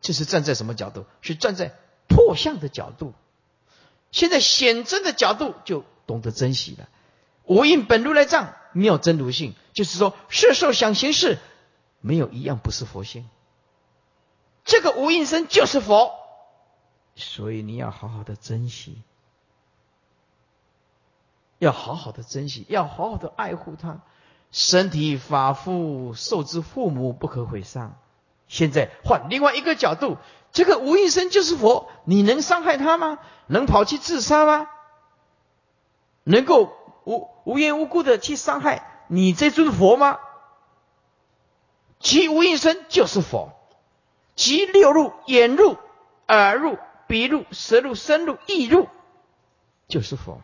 [0.00, 1.04] 这是站在什么角度？
[1.20, 1.76] 是站在
[2.08, 3.12] 破相的角度。
[4.10, 5.84] 现在显真的角度就。
[6.06, 6.86] 懂得珍惜了，
[7.46, 11.38] 无印本如来藏妙真如性，就是说世受想行识，
[12.02, 13.26] 没有一样不是佛性。
[14.66, 16.12] 这个无印身就是佛，
[17.16, 19.02] 所以你要好好的珍惜，
[21.64, 24.00] 要好好的珍惜，要好好的爱护它。
[24.50, 27.96] 身体发肤受之父母，不可毁伤。
[28.46, 30.18] 现在换另外一个角度，
[30.52, 33.18] 这个无应生就是佛，你能伤害他吗？
[33.46, 34.68] 能跑去自杀吗？
[36.24, 36.70] 能够
[37.04, 40.18] 无无缘无故的去伤害你这尊佛吗？
[41.98, 43.52] 其无一生就是佛，
[44.36, 45.78] 其六入眼入
[46.28, 48.88] 耳入鼻入舌入身入意入
[49.88, 50.42] 就是佛，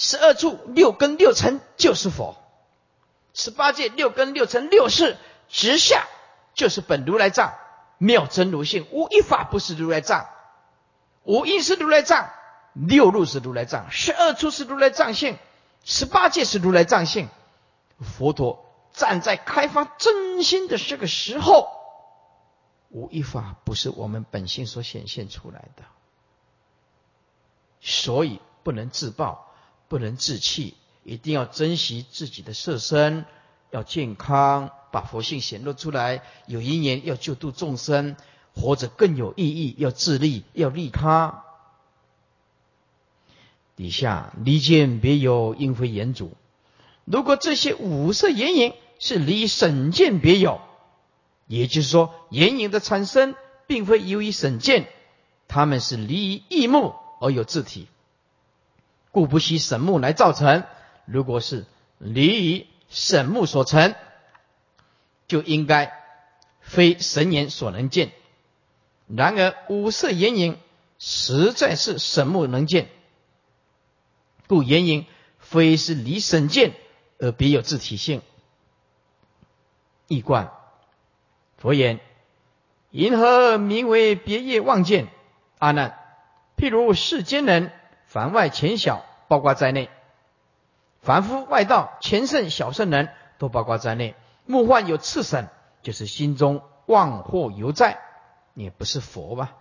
[0.00, 2.36] 十二处六根六尘就是佛，
[3.34, 5.16] 十八界六根六尘六世
[5.48, 6.06] 直下
[6.54, 7.58] 就是本如来藏
[7.98, 10.28] 妙真如性，无一法不是如来藏，
[11.24, 12.30] 无一是如来藏。
[12.74, 15.36] 六路是如来藏，十二处是如来藏性，
[15.82, 17.28] 十八界是如来藏性。
[18.00, 21.68] 佛陀站在开发真心的这个时候，
[22.90, 25.82] 无一法不是我们本性所显现出来的，
[27.80, 29.47] 所以不能自暴，
[29.88, 33.24] 不能自弃，一定要珍惜自己的色身，
[33.70, 36.22] 要健康，把佛性显露出来。
[36.46, 38.16] 有因缘要救度众生，
[38.54, 41.44] 活着更有意义，要自利，要利他。
[43.76, 46.32] 底下离见别有，应非言主。
[47.04, 50.60] 如果这些五色眼影是离审见别有，
[51.46, 53.34] 也就是说眼影的产生
[53.66, 54.88] 并非由于审见，
[55.46, 57.86] 他们是离于异目而有自体，
[59.18, 60.62] 故不惜神目来造成。
[61.04, 61.66] 如果是
[61.98, 63.96] 离于审目所成，
[65.26, 65.92] 就应该
[66.60, 68.12] 非神眼所能见。
[69.08, 70.56] 然而五色眼影
[71.00, 72.90] 实在是神目能见。
[74.46, 75.04] 故眼影
[75.40, 76.74] 非是离神见
[77.18, 78.22] 而别有自体性。
[80.06, 80.52] 易观
[81.56, 81.98] 佛言：
[82.92, 85.08] 银河名为别业望见？
[85.58, 85.98] 阿难，
[86.56, 87.72] 譬如世间人，
[88.06, 89.88] 凡外浅小，包括在内；
[91.00, 94.16] 凡夫外道，前圣小圣人，都包括在内。
[94.46, 95.48] 梦幻有次审，
[95.82, 98.00] 就是心中妄惑犹在，
[98.54, 99.54] 也不是佛吧？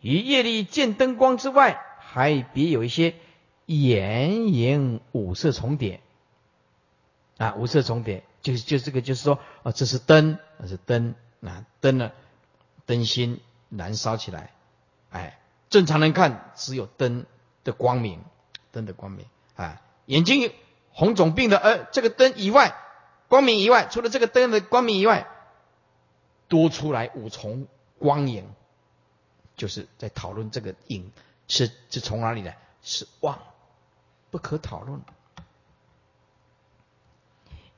[0.00, 3.14] 于夜里见灯光之外，还别有一些。
[3.68, 6.00] 眼影五色重叠
[7.36, 12.12] 啊，五色重叠就是就这个就是说啊，这是灯，那是灯啊，灯呢，
[12.84, 14.52] 灯芯燃烧起来，
[15.10, 17.26] 哎，正常人看只有灯
[17.64, 18.22] 的光明，
[18.76, 19.24] 灯的光明
[19.56, 20.52] 啊，眼睛
[20.90, 22.76] 红肿病的，呃，这个灯以外，
[23.28, 25.26] 光明以外，除了这个灯的光明以外，
[26.48, 27.66] 多出来五重
[27.98, 28.52] 光影，
[29.56, 31.10] 就是在讨论这个影
[31.48, 33.38] 是是从哪里来，是妄，
[34.30, 35.00] 不可讨论。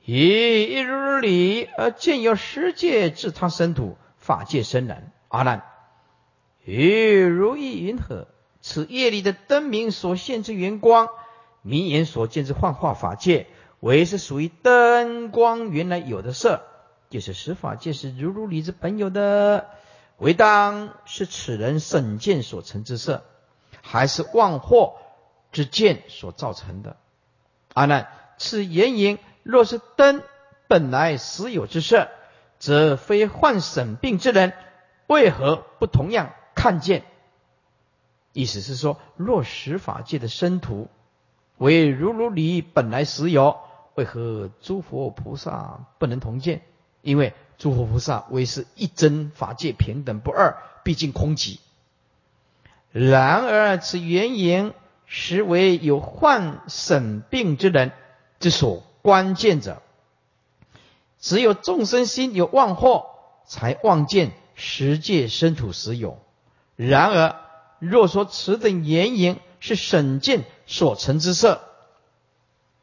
[0.03, 5.13] 以一如理而见有十界自他生土，法界生然。
[5.29, 5.63] 阿难，
[6.65, 8.27] 与如意云何？
[8.61, 11.09] 此夜里的灯明所现之圆光，
[11.61, 13.47] 明眼所见之幻化法界，
[13.79, 16.61] 为是属于灯光原来有的色，
[17.09, 19.69] 就是十法界是如如理之本有的，
[20.17, 23.23] 为当是此人审见所成之色，
[23.81, 24.93] 还是妄惑
[25.51, 26.97] 之见所造成的？
[27.73, 29.17] 阿难，此言影。
[29.41, 30.21] 若是灯
[30.67, 32.09] 本来实有之色，
[32.59, 34.53] 则非患审病之人，
[35.07, 37.03] 为何不同样看见？
[38.33, 40.89] 意思是说，若十法界的生土
[41.57, 43.57] 为如如理本来实有，
[43.95, 46.61] 为何诸佛菩萨不能同见？
[47.01, 51.59] 因为诸佛菩萨为是一真法界平等不二，毕竟空寂。
[52.91, 54.73] 然而此原因
[55.05, 57.91] 实为有患审病之人
[58.39, 58.83] 之所。
[59.01, 59.81] 关键者，
[61.21, 63.05] 只有众生心有妄惑，
[63.45, 66.19] 才望见十界生土实有。
[66.75, 67.37] 然而，
[67.79, 71.61] 若说此等言影是审见所成之色，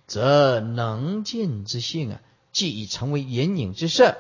[0.07, 2.21] 则能见之性啊，
[2.53, 4.17] 既已成为眼影之色，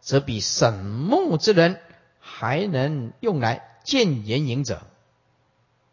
[0.00, 1.80] 则比审目之人
[2.20, 4.82] 还能用来见眼影者，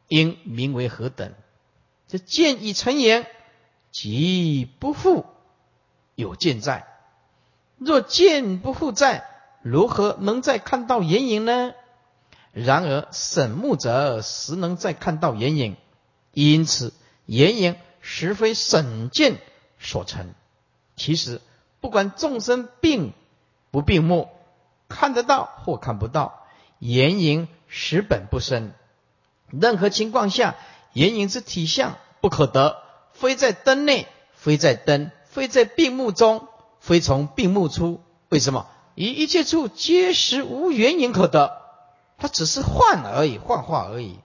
[0.08, 1.34] 应名为何等？
[2.08, 3.28] 这见已成眼，
[3.91, 5.26] 即不复。
[6.15, 6.88] 有见在，
[7.78, 9.28] 若见不复在，
[9.62, 11.74] 如何能再看到眼影呢？
[12.56, 15.76] 然而审目者实能再看到眼影，
[16.32, 16.94] 因此
[17.26, 19.41] 眼影实非审见
[19.78, 20.34] 所成。
[20.96, 21.41] 其实
[21.82, 23.12] 不管众生病
[23.72, 24.30] 不病目，
[24.88, 26.46] 看得到或看不到，
[26.80, 28.72] 眼影实本不生。
[29.50, 30.56] 任何情况下，
[30.94, 35.12] 眼影之体相不可得，非在灯内，非在灯。
[35.26, 36.48] 非在病目中，
[36.80, 38.00] 非从病目出。
[38.30, 38.68] 为什么？
[38.96, 41.64] 以一切处皆实无原因可得，
[42.17, 44.19] 它只是幻而已，幻化而已。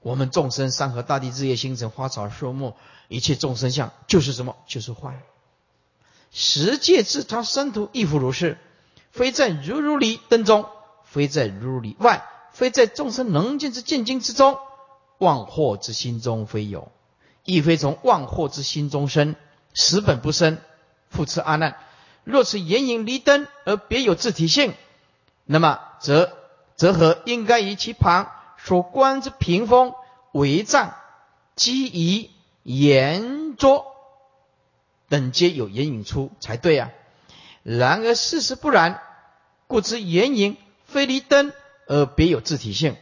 [0.00, 2.74] 我们众生山河大地日夜星辰花草树木，
[3.08, 4.56] 一切众生相就是什么？
[4.66, 5.20] 就是幻。
[6.30, 8.58] 十界自他生徒亦复如是，
[9.10, 10.66] 非在如如理灯中，
[11.04, 14.58] 非在如如理外，非在众生能见之见经之中，
[15.18, 16.92] 妄惑之心中非有。
[17.44, 19.34] 亦非从妄惑之心中生，
[19.72, 20.58] 实本不生。
[21.10, 21.76] 复次阿难，
[22.24, 24.74] 若此眼影离灯而别有自体性，
[25.44, 26.32] 那么则
[26.76, 29.94] 则何应该于其旁所观之屏风、
[30.32, 30.94] 帷帐、
[31.54, 32.30] 机仪、
[32.62, 33.86] 圆桌
[35.08, 36.90] 等皆有眼影出才对啊？
[37.62, 39.00] 然而事实不然，
[39.66, 41.52] 故知眼影非离灯
[41.86, 42.96] 而别有自体性。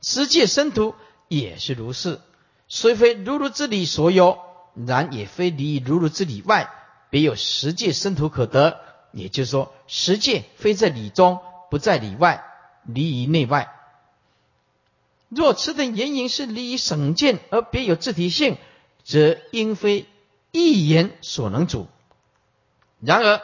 [0.00, 0.94] 十界生土
[1.28, 2.20] 也是如是。
[2.68, 4.38] 虽非如如之理所有，
[4.86, 6.70] 然也非离如如之理外，
[7.10, 8.80] 别有十界生土可得。
[9.12, 12.44] 也就是说，十界非在理中，不在理外，
[12.84, 13.72] 离于内外。
[15.28, 18.58] 若此等言影是离于省见而别有自体性，
[19.04, 20.06] 则应非
[20.50, 21.86] 一言所能主。
[23.00, 23.40] 然而，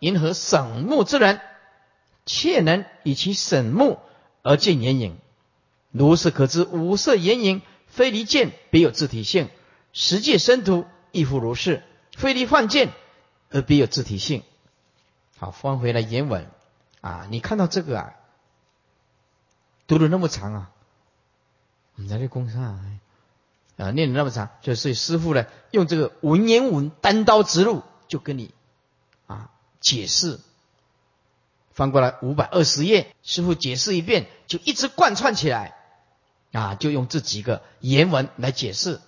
[0.00, 1.40] 因何省目之人，
[2.26, 3.98] 切能以其省目
[4.42, 5.16] 而见眼影？
[5.90, 7.62] 如是可知，五色眼影。
[7.86, 9.48] 非离见别有自体性，
[9.92, 11.84] 十界生土亦复如是。
[12.16, 12.90] 非离幻见
[13.50, 14.42] 而别有自体性。
[15.44, 16.50] 好，翻回来原文
[17.02, 18.14] 啊，你看到这个啊，
[19.86, 20.70] 读了那么长啊，
[21.96, 28.54] 你在这工上啊，念了那么长，就所以师傅呢，用这个文言文单刀直入，就跟你
[29.26, 30.40] 啊解释。
[31.72, 35.76] 翻过来五百二十页，师傅解释一遍，就一直贯穿起来。
[36.52, 38.98] 啊，就用这几个言文来解释，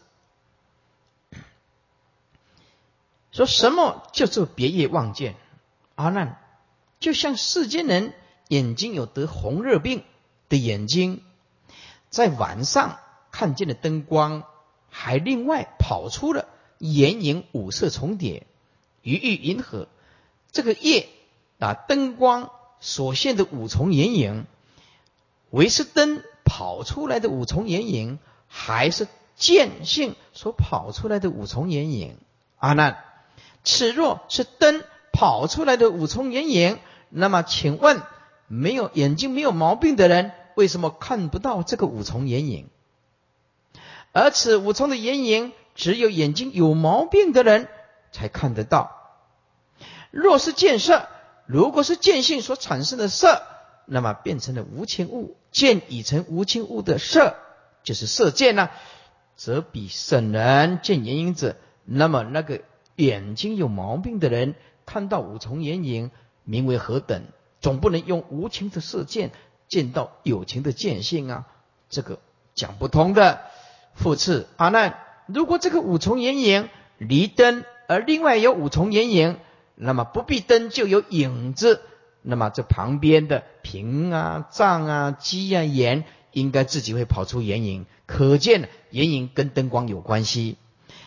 [3.33, 5.35] 说什么叫做别业望见？
[5.97, 6.41] 阿难，
[7.01, 8.15] 就像世间人
[8.47, 10.05] 眼睛有得红热病
[10.49, 11.25] 的眼睛，
[12.09, 13.01] 在晚上
[13.33, 14.45] 看见了灯光，
[14.89, 16.47] 还另外跑出了
[16.79, 18.47] 眼影五色重叠，
[19.03, 19.89] 鱼欲银河，
[20.53, 21.09] 这个夜
[21.59, 24.47] 啊，灯光所现的五重眼影，
[25.51, 26.23] 为是灯。
[26.49, 32.19] 跑出来的五重眼影，还是见性所跑出来的五重眼影？
[32.57, 33.03] 阿难，
[33.65, 34.85] 此若是灯
[35.17, 38.03] 跑出来的五重眼影，那么请问，
[38.49, 42.69] 没有眼睛没有毛病的人，为什么看不到这个五重眼影？
[44.13, 47.67] 而此五重的眼影，只有眼睛有毛病的人
[48.13, 48.93] 才看得到。
[50.11, 51.09] 若是见色，
[51.47, 53.43] 如果是见性所产生的色，
[53.87, 57.37] 那么变成了无情物，见已成无情物的色，
[57.83, 58.69] 就是色见呢，
[59.35, 61.57] 则比圣人见眼影者，
[61.87, 62.61] 那么那个
[62.97, 64.55] 眼睛有毛病的人
[64.87, 66.11] 看到五重眼影，
[66.45, 67.25] 名为何等？
[67.61, 69.33] 总不能用无情的射箭
[69.69, 71.47] 见到有情的见性啊，
[71.91, 72.21] 这个
[72.55, 73.41] 讲不通的。
[73.95, 76.69] 复次，阿难，如果这个五重眼影
[76.99, 79.39] 离灯，而另外有五重眼影。
[79.79, 81.83] 那么不必灯就有影子，
[82.23, 90.57] 那么这旁边的屏啊、障啊、机啊、眼，应该自己会跑出眼影，可见眼影跟灯光有关系。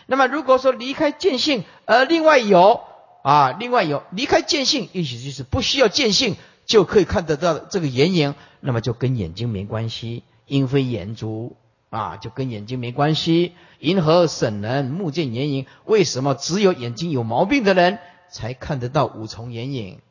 [0.05, 2.82] 那么如果说离开见性，而另外有
[3.22, 11.55] 啊，另外有离开见性，意思就是不需要见性就可以看得到这个眼影，那么就跟眼睛没关系，因非眼足
[11.89, 13.55] 啊，就跟眼睛没关系。
[13.80, 17.99] 银河省人目见眼影，为什么只有眼睛有毛病的人？
[18.32, 20.01] 才看得到五重眼影，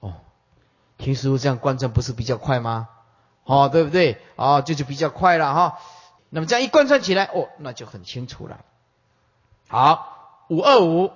[0.00, 0.14] 哦，
[0.96, 2.88] 听师傅这样贯穿不是比较快吗？
[3.44, 4.20] 哦，对不对？
[4.34, 5.78] 哦，这就比较快了哈。
[6.30, 8.64] 那么这样一贯穿起来，哦，那就很清楚了。
[9.68, 11.12] 好，五二五，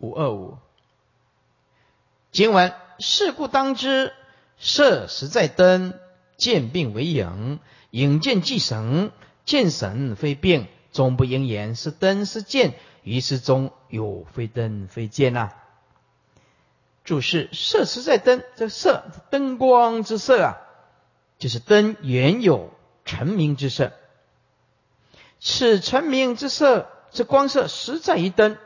[0.00, 0.56] 五二五。
[2.32, 4.12] 经文：事故当知，
[4.58, 5.94] 色实在灯，
[6.36, 9.12] 见病为影，影见即神，
[9.44, 12.74] 见神非病，终不应言是灯是见。
[13.02, 15.52] 于是中有非灯非见呐。
[17.04, 20.56] 注释：色实在灯，这色灯光之色啊，
[21.38, 22.70] 就是灯原有
[23.04, 23.92] 成明之色。
[25.40, 28.58] 此成明之色，这光色实在于灯，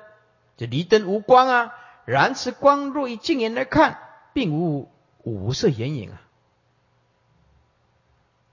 [0.56, 1.72] 这离灯无光啊。
[2.04, 3.98] 然此光若以镜眼来看，
[4.32, 4.90] 并无
[5.22, 6.20] 五色眼影啊。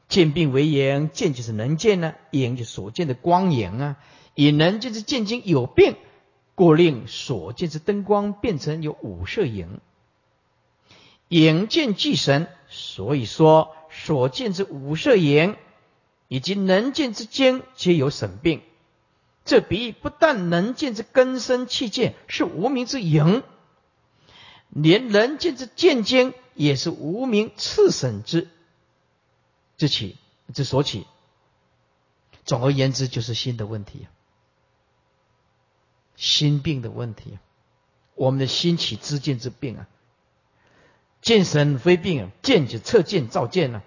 [0.07, 3.97] 见病为眼，见就是能见呢，眼就所见的光影啊。
[4.35, 5.95] 以能见之见经有病，
[6.55, 9.79] 故令所见之灯光变成有五色影。
[11.27, 15.57] 眼见即神，所以说所见之五色影
[16.29, 18.61] 以及能见之间皆有神病。
[19.51, 23.43] 这比喻不但能见之根生气见是无名之影，
[24.69, 28.47] 连能见之见经也是无名次神之
[29.75, 30.15] 之起
[30.53, 31.05] 之所起。
[32.45, 34.07] 总而言之，就是心的问题。
[36.15, 37.37] 心病的问题，
[38.15, 39.87] 我们的心起知见之病啊，
[41.21, 43.83] 见神非病，见就测见照见啊。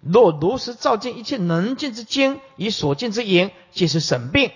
[0.00, 4.52] 若如实照见一切能见之经，以所见之言，皆是神病。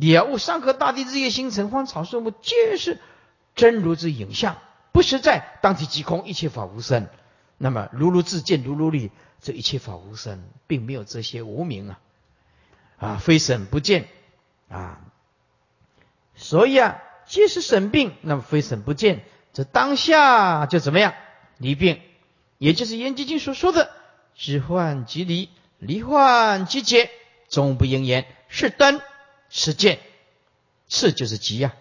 [0.00, 2.98] 了悟山河大地、日月星辰、花草树木，皆是
[3.54, 4.58] 真如之影像，
[4.92, 7.08] 不实在，当体即空，一切法无生。
[7.56, 11.98] 那么如如自见，如如理，这一切法无生，并没有这些无名啊，
[12.98, 14.08] 啊，非神不见
[14.68, 15.00] 啊。
[16.34, 21.14] 所以啊，皆是神病，那么非神不见，这当下就怎么样
[21.56, 22.00] 离病？
[22.58, 23.90] 也就是《严经》经所说的
[24.34, 27.08] “知患即离，离患即解”，
[27.48, 28.26] 终不应言。
[28.48, 29.00] 是灯，
[29.50, 30.00] 是见，
[30.88, 31.74] 是就是急呀。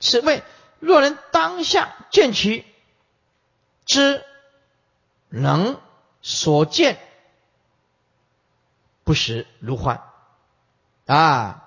[0.00, 0.42] 此谓
[0.80, 2.64] 若能当下见其
[3.86, 4.22] 知
[5.28, 5.80] 能
[6.22, 6.98] 所见，
[9.02, 10.02] 不实如幻
[11.06, 11.60] 啊。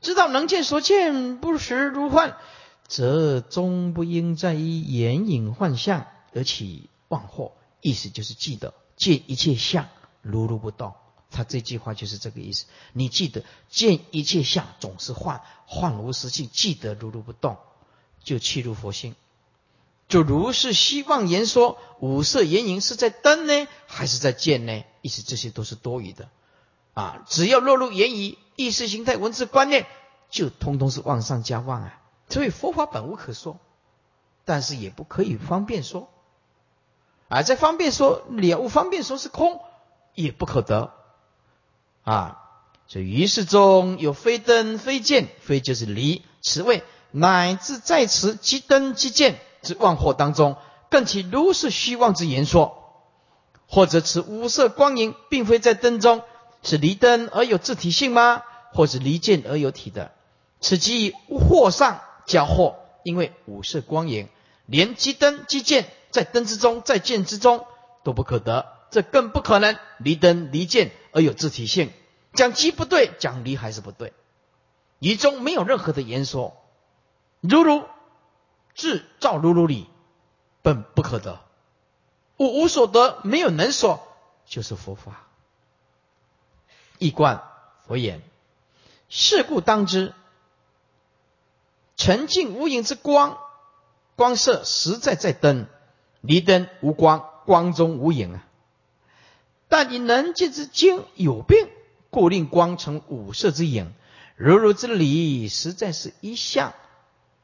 [0.00, 2.38] 知道能见所见不实如幻，
[2.86, 7.52] 则终不应在于眼影幻象而起妄惑。
[7.82, 9.88] 意思就是记得见一切相
[10.22, 10.94] 如如不动。
[11.30, 12.66] 他这句话就是这个意思。
[12.92, 17.56] 你记得见一切相总是幻，幻无实性，记得如如不动，
[18.22, 19.14] 就契入佛性。
[20.08, 24.82] 就如是希望言说五色眼影是在灯呢，还是在见呢？
[25.02, 26.28] 意思这些都是多余的。
[26.94, 29.86] 啊，只要落入言语、意识形态、文字观念，
[30.28, 32.02] 就通通是妄上加妄啊！
[32.28, 33.58] 所以佛法本无可说，
[34.44, 36.10] 但是也不可以方便说。
[37.28, 39.60] 啊，在方便说了悟，方便说是空，
[40.14, 40.92] 也不可得。
[42.10, 42.38] 啊，
[42.88, 46.82] 所以于是中有非灯非见，非就是离，此谓
[47.12, 50.56] 乃至在此即灯即见之妄惑当中，
[50.90, 52.76] 更其如是虚妄之言说，
[53.68, 56.22] 或者此五色光影并非在灯中。
[56.62, 58.42] 是离灯而有自体性吗？
[58.74, 60.10] 或是离剑而有体的？
[60.60, 64.28] 此即惑上加惑，因为五色光影
[64.66, 67.64] 连即灯即见，在灯之中，在见之中
[68.04, 71.90] 都不可得，这更不可能离灯离剑而有自体性。
[72.40, 74.14] 讲即不对，讲离还是不对，
[74.98, 76.56] 疑中没有任何的言说
[77.40, 77.84] 如如
[78.74, 79.90] 自照如如理，
[80.62, 81.38] 本不可得。
[82.38, 84.08] 我无所得，没有能所，
[84.46, 85.26] 就是佛法。
[86.96, 87.42] 一观
[87.86, 88.22] 佛言：
[89.10, 90.14] 是故当知，
[91.98, 93.36] 沉静无影之光，
[94.16, 95.66] 光色实在在灯，
[96.22, 98.46] 离灯无光，光中无影啊。
[99.68, 101.68] 但你能见之精有病，
[102.10, 103.92] 故令光成五色之影。
[104.36, 106.74] 如如之理，实在是一相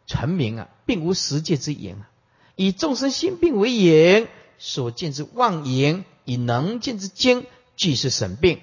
[0.06, 2.10] 成名啊，并无实界之影啊。
[2.56, 7.46] 以众生心病为影，所见之妄影，以能见之精，
[7.76, 8.60] 俱是神病。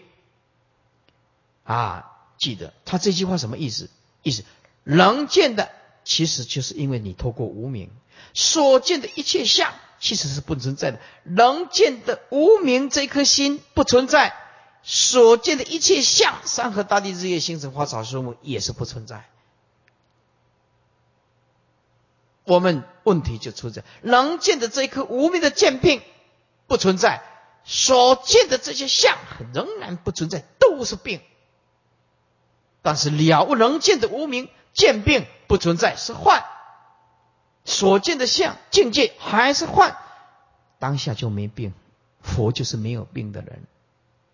[1.63, 3.89] 啊，记得他这句话什么意思？
[4.23, 4.43] 意思
[4.83, 5.69] 能见的，
[6.03, 7.89] 其实就是因为你透过无名
[8.33, 9.73] 所见的一切相。
[9.99, 14.35] 其实是不存在的，能见的无名这颗心不存在，
[14.83, 19.29] 所见的一切相，山河大地、日月星辰、花草树木也是不存在。
[22.43, 26.01] 我们问题就出在能见的这一颗无名的见病
[26.67, 27.23] 不存在，
[27.63, 29.17] 所见的这些相
[29.53, 31.21] 仍然不存在，都是病。
[32.81, 36.43] 但是了悟能见的无名见病不存在，是幻。
[37.63, 39.95] 所见的相境界还是幻，
[40.79, 41.73] 当下就没病。
[42.21, 43.63] 佛就是没有病的人，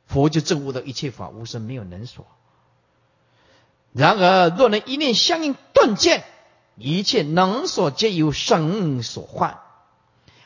[0.10, 2.26] 佛就证悟的一切法无生，没有能所。
[3.94, 6.26] 然而若能一念相应顿见，
[6.76, 9.60] 一切能所皆由生所幻，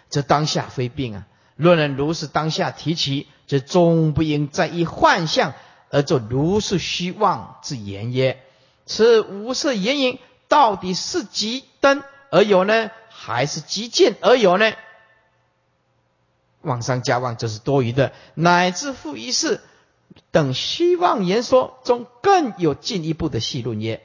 [0.10, 1.28] 这当下非病啊。
[1.56, 5.54] 若能如是当下提起，则终不应再以幻象
[5.90, 8.44] 而作如是虚妄之言也。
[8.86, 12.04] 此无色言影到底是即灯？
[12.32, 14.74] 而有呢，还是极见而有呢？
[16.64, 18.12] 妄上加妄，这是多余的。
[18.34, 19.62] 乃至复一事
[20.32, 24.02] 等虚妄言说中，更有进一步的细论也。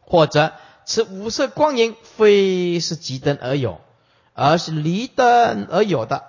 [0.00, 0.52] 或者
[0.84, 3.80] 此五色光影，非是极灯而有，
[4.34, 6.22] 而是离灯而有的；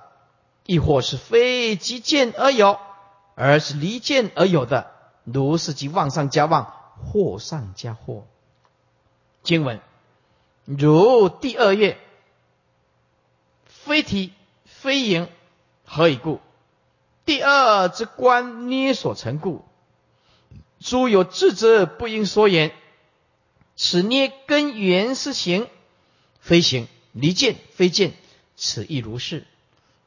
[0.65, 2.79] 亦或是非极见而有，
[3.35, 4.91] 而是离见而有的。
[5.23, 6.73] 如是即妄上加妄，
[7.05, 8.25] 或上加祸。
[9.43, 9.79] 经文。
[10.65, 11.97] 如第二月，
[13.65, 14.33] 非体
[14.87, 15.27] 非影，
[15.83, 16.39] 何以故？
[17.25, 19.65] 第二之观捏所成故。
[20.79, 22.71] 诸有智者不应说言。
[23.75, 25.67] 此捏根源是行，
[26.39, 28.13] 非行；离见非见，
[28.55, 29.45] 此亦如是。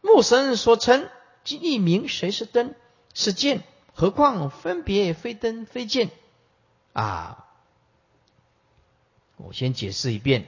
[0.01, 1.11] 目神所成，
[1.45, 2.75] 即一名谁是灯？
[3.13, 3.63] 是见，
[3.93, 6.09] 何况分别非灯非见？
[6.95, 7.45] 啊！
[9.37, 10.47] 我先解释一遍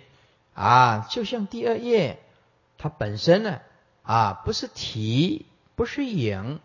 [0.55, 2.19] 啊，就像第二页，
[2.79, 3.61] 它本身呢
[4.03, 6.61] 啊不是体，不是影，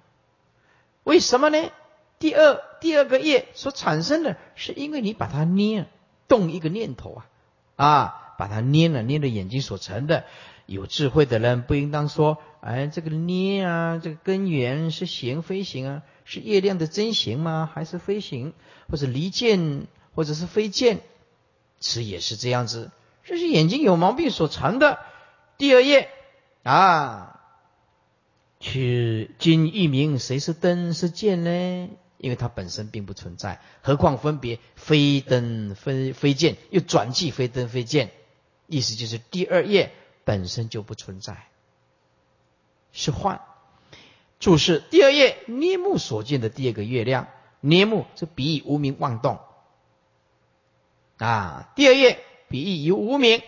[1.04, 1.72] 为什么呢？
[2.20, 5.86] 第二第二个业所产生的是因为你把它捏
[6.28, 7.28] 动一个念头啊
[7.76, 10.26] 啊，把它捏了捏的眼睛所成的。
[10.66, 17.70] 有智慧的人不应当说，哎，这个捏啊，这个根源是形非形啊，是月亮的真形吗？
[17.74, 18.54] 还是非形？
[18.90, 21.00] 或者离见，或者是非见？
[21.80, 22.92] 此也是这样子，
[23.24, 25.00] 这是眼睛有毛病所成的。
[25.58, 26.10] 第二页
[26.68, 27.40] 啊，
[28.60, 31.90] 取今一名谁是灯是剑呢？
[32.18, 38.12] 因为它本身并不存在，何况分别非灯非非剑，又转记非灯非剑，
[38.66, 39.94] 意思就是第二页
[40.26, 41.48] 本身就不存在，
[42.92, 43.40] 是幻。
[44.42, 47.30] 注释第二页捏目所见的第二个月亮，
[47.62, 49.40] 捏目是比喻无名妄动。
[51.16, 53.42] 啊，第二页比喻由无名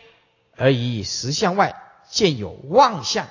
[0.56, 1.84] 而以实相外。
[2.10, 3.28] 见有妄相，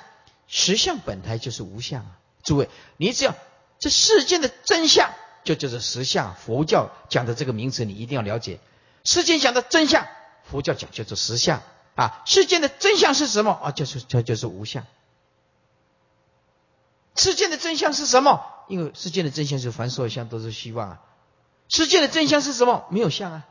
[0.47, 2.17] 实相本来就是无相啊！
[2.43, 3.35] 诸位，你只要
[3.79, 5.11] 这世间的真相
[5.43, 6.35] 就叫做实相。
[6.35, 8.59] 佛教讲的这个名词你一定要了解，
[9.03, 10.07] 世间讲的真相，
[10.43, 11.61] 佛教讲叫做实相
[11.95, 12.21] 啊。
[12.25, 13.71] 世间的真相是什么啊？
[13.71, 14.85] 就是叫就是无相。
[17.15, 18.41] 世间的真相是什么？
[18.69, 21.01] 因为世间的真相是凡所有相都是虚妄啊。
[21.67, 22.85] 世界的真相是什么？
[22.89, 23.45] 没有相啊。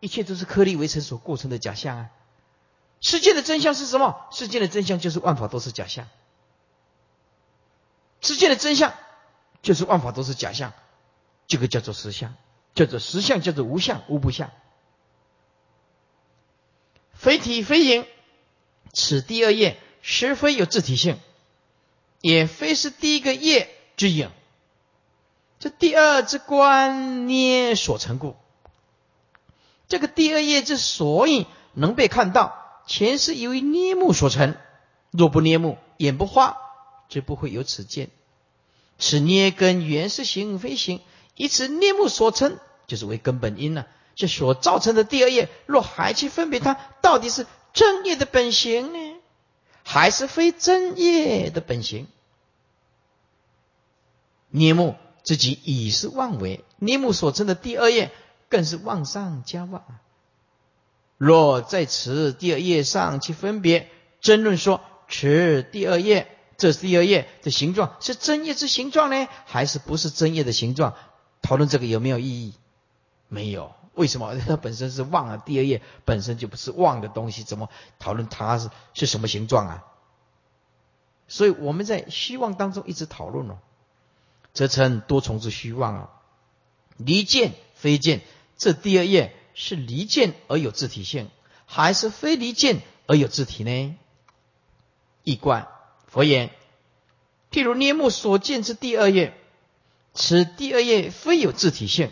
[0.00, 2.10] 一切都是颗粒围成所构成的假象啊！
[3.02, 4.26] 世界的真相是什么？
[4.30, 6.08] 世界的真相就是万法都是假象。
[8.20, 8.94] 世界的真相
[9.60, 10.72] 就是万法都是假象，
[11.48, 12.34] 这个叫做实相，
[12.74, 14.50] 叫做实相，叫做无相无不相。
[17.12, 18.06] 非体非影，
[18.92, 21.18] 此第二页实非有自体性，
[22.20, 24.30] 也非是第一个业之影。
[25.58, 28.36] 这第二之观捏所成故。
[29.88, 34.56] 这个第二页之所以能被看到，前世由于捏目所成。
[35.10, 36.56] 若不捏目，眼不花，
[37.10, 38.08] 就不会有此见。
[38.98, 41.00] 此捏根原是形非形，
[41.36, 43.84] 以此捏目所成，就是为根本因呢。
[44.14, 49.16] 这所造成的第二业，若还去分别它，到底是正业的本行呢，
[49.84, 52.06] 还是非真业的本行？
[54.48, 58.12] 捏目自己已是妄为，捏目所成的第二业，
[58.48, 59.84] 更是妄上加妄。
[61.24, 63.88] 若在此第二页上去分别
[64.20, 70.94] 争论说，此第二页这是第二页的形状是真叶之形状呢，还是不是真叶的形状？
[71.40, 72.54] 讨论这个有没有意义？
[73.28, 73.72] 没有。
[73.94, 74.36] 为什么？
[74.48, 77.68] 它本身是妄啊，第二页本身就不是妄的东西，怎么
[78.00, 79.84] 讨论它是是什么形状啊？
[81.28, 83.58] 所以我们在虚妄当中一直讨论哦，
[84.52, 86.10] 则称多重之虚妄啊。
[86.96, 88.22] 离见非见，
[88.56, 91.28] 这第二页是离见而有自体性，
[91.66, 93.96] 还是非离见而有自体呢？
[95.24, 95.68] 一观
[96.06, 96.50] 佛言：
[97.50, 99.34] 譬如涅目所见之第二页，
[100.14, 102.10] 此第二页非有自体性。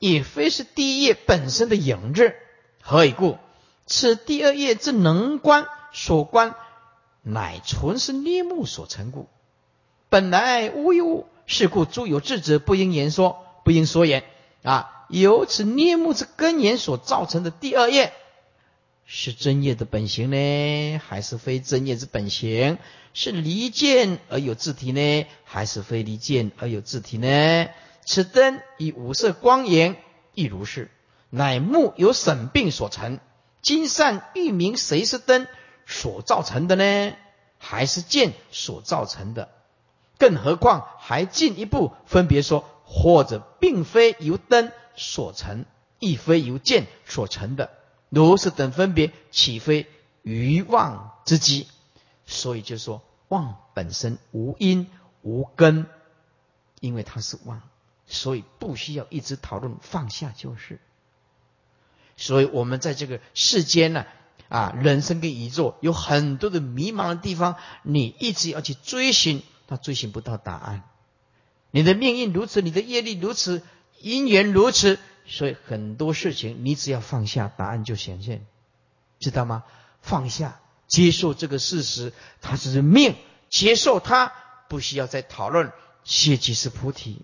[0.00, 2.36] 也非是第一页本身的影日，
[2.80, 3.36] 何以故？
[3.84, 6.54] 此第二页之能观所观，
[7.22, 9.28] 乃纯是涅目所成故。
[10.08, 14.22] 本来无一物，是故诸有智者不应言说，不应说言
[14.62, 14.97] 啊！
[15.08, 18.12] 由此捏目之根源所造成的第二页，
[19.06, 22.78] 是真业的本性呢，还是非真业之本性？
[23.14, 27.68] 是离见而有自体呢，还是非离见而有自体呢？
[28.04, 29.96] 此灯以五色光颜
[30.34, 30.90] 亦如是，
[31.30, 33.18] 乃目由审病所成。
[33.60, 35.46] 今善欲明谁是灯
[35.84, 37.14] 所造成的呢？
[37.58, 39.48] 还是剑所造成的？
[40.18, 45.64] 更何况还进一步分别说，或者并非由灯所成，
[45.98, 47.70] 亦非由剑所成的。
[48.10, 49.86] 如是等分别，岂非
[50.22, 51.66] 愚妄之机？
[52.26, 54.90] 所以就说妄本身无因
[55.22, 55.86] 无根，
[56.80, 57.62] 因为它是妄。
[58.06, 60.80] 所以不需要一直讨论，放下就是。
[62.16, 64.06] 所以我们在这个世间呢，
[64.48, 70.84] 啊，人生跟宇宙有很多的迷茫的地方，你一直要去追寻，他追寻不到答案。
[71.70, 73.62] 你的命运如此，你的业力如此，
[74.00, 78.46] 因缘如此，所以很多事情你只要放下，答案就显现，
[79.18, 79.64] 知道吗？
[80.00, 83.16] 放下，接受这个事实，它是命，
[83.50, 84.32] 接受它，
[84.68, 85.72] 不需要再讨论，
[86.04, 87.22] 谢即是菩提。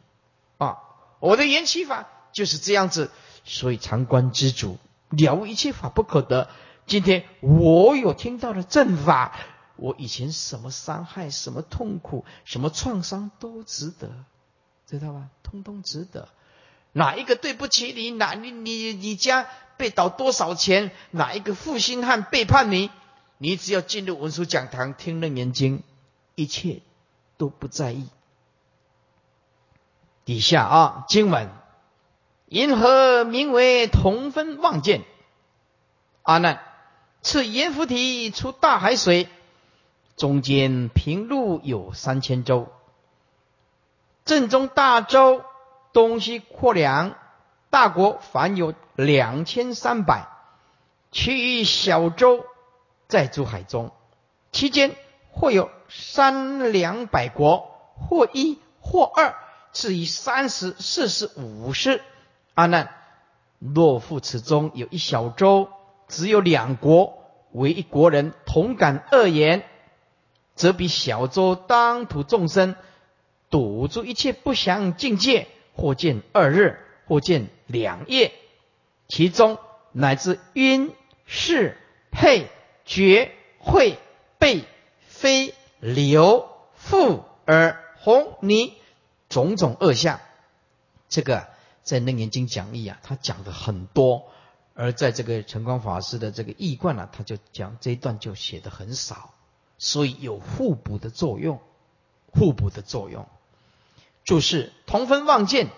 [0.58, 0.78] 啊，
[1.20, 3.10] 我的缘起法就是这样子，
[3.44, 4.78] 所以常观知足，
[5.10, 6.48] 了悟一切法不可得。
[6.86, 9.38] 今天我有听到的正法，
[9.76, 14.10] 我以前什么伤害、什么痛苦、什么创伤都值得，
[14.86, 15.28] 知道吧？
[15.42, 16.28] 通通值得。
[16.94, 18.10] 哪一个对不起你？
[18.12, 20.90] 哪你你你家被倒多少钱？
[21.10, 22.90] 哪一个负心汉背叛你？
[23.36, 25.82] 你只要进入文殊讲堂听楞严经，
[26.36, 26.80] 一切
[27.36, 28.08] 都不在意。
[30.24, 31.50] 底下啊，经文，
[32.46, 35.02] 银河名为同分望见？
[36.22, 36.62] 阿难，
[37.20, 39.28] 此阎浮提出大海水，
[40.16, 42.68] 中间平路有三千洲，
[44.24, 45.44] 正中大洲，
[45.94, 47.16] 东西阔两，
[47.70, 50.26] 大国凡有两千三百，
[51.12, 52.44] 其余小洲
[53.08, 53.92] 在诸海中，
[54.52, 54.96] 期间
[55.30, 59.36] 或有三两百国，或一或二。
[59.72, 62.00] 至于三十、四十、五十，
[62.54, 62.94] 阿难，
[63.58, 65.68] 若复此中有一小洲，
[66.08, 67.18] 只有两国
[67.52, 69.64] 为一国人同感恶言，
[70.54, 72.76] 则比小洲当土众生
[73.50, 78.32] 堵住一切不祥境界，或见二日，或见两夜，
[79.08, 79.58] 其中
[79.92, 80.92] 乃至晕、
[81.26, 81.76] 视、
[82.10, 82.48] 配、
[82.84, 83.98] 觉、会、
[84.38, 84.64] 背、
[85.06, 88.72] 飞、流、复、耳、红、泥。
[89.30, 90.20] 种种恶相，
[91.08, 91.48] 这个
[91.82, 94.26] 在楞严经讲义啊，他讲的很多；
[94.74, 99.34] 而在这个晨光法师的这个译观呢，他就讲这一段就写的很少，
[99.76, 101.58] 所以有互补的作用，
[102.32, 103.26] 互补的作用。
[104.24, 105.68] 注释：同分望见，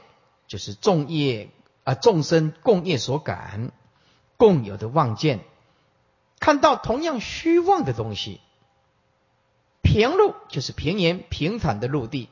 [0.46, 1.50] 就是众业
[1.84, 3.72] 啊众生共业所感，
[4.36, 5.40] 共有的望见，
[6.38, 8.40] 看到同样虚妄的东西。
[9.82, 12.28] 平路就是平原平坦的陆地。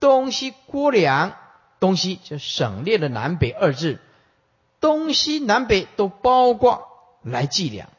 [0.00, 1.36] 东西郭梁，
[1.78, 3.98] 东西就省略了南北二字，
[4.80, 6.88] 东西南北都包括
[7.22, 7.90] 来计量。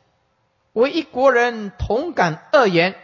[0.74, 2.96] 为一国人同感恶言，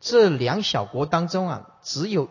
[0.00, 2.28] 这两小国当中啊，只有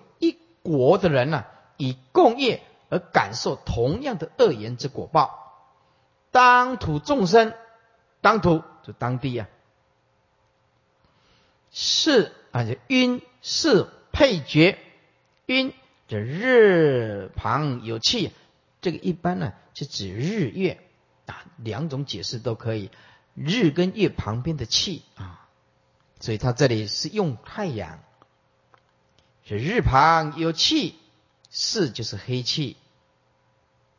[0.64, 1.46] 国的人呢，
[1.78, 5.68] 以共业而感受同样的恶言之果报。
[6.32, 7.54] 当土众生，
[8.22, 9.48] 当土就当地啊，
[11.72, 14.78] 是啊，就因是配角。
[15.46, 15.74] 因
[16.08, 18.32] 这日旁有气，
[18.82, 20.80] 这个一般呢是指日月
[21.26, 22.92] 啊，两种解释都可以。
[23.34, 25.48] 日跟月旁边的气啊，
[26.20, 28.04] 所以它这里是用太阳，
[29.58, 30.94] 是日旁有气，
[31.50, 32.78] 是就是黑气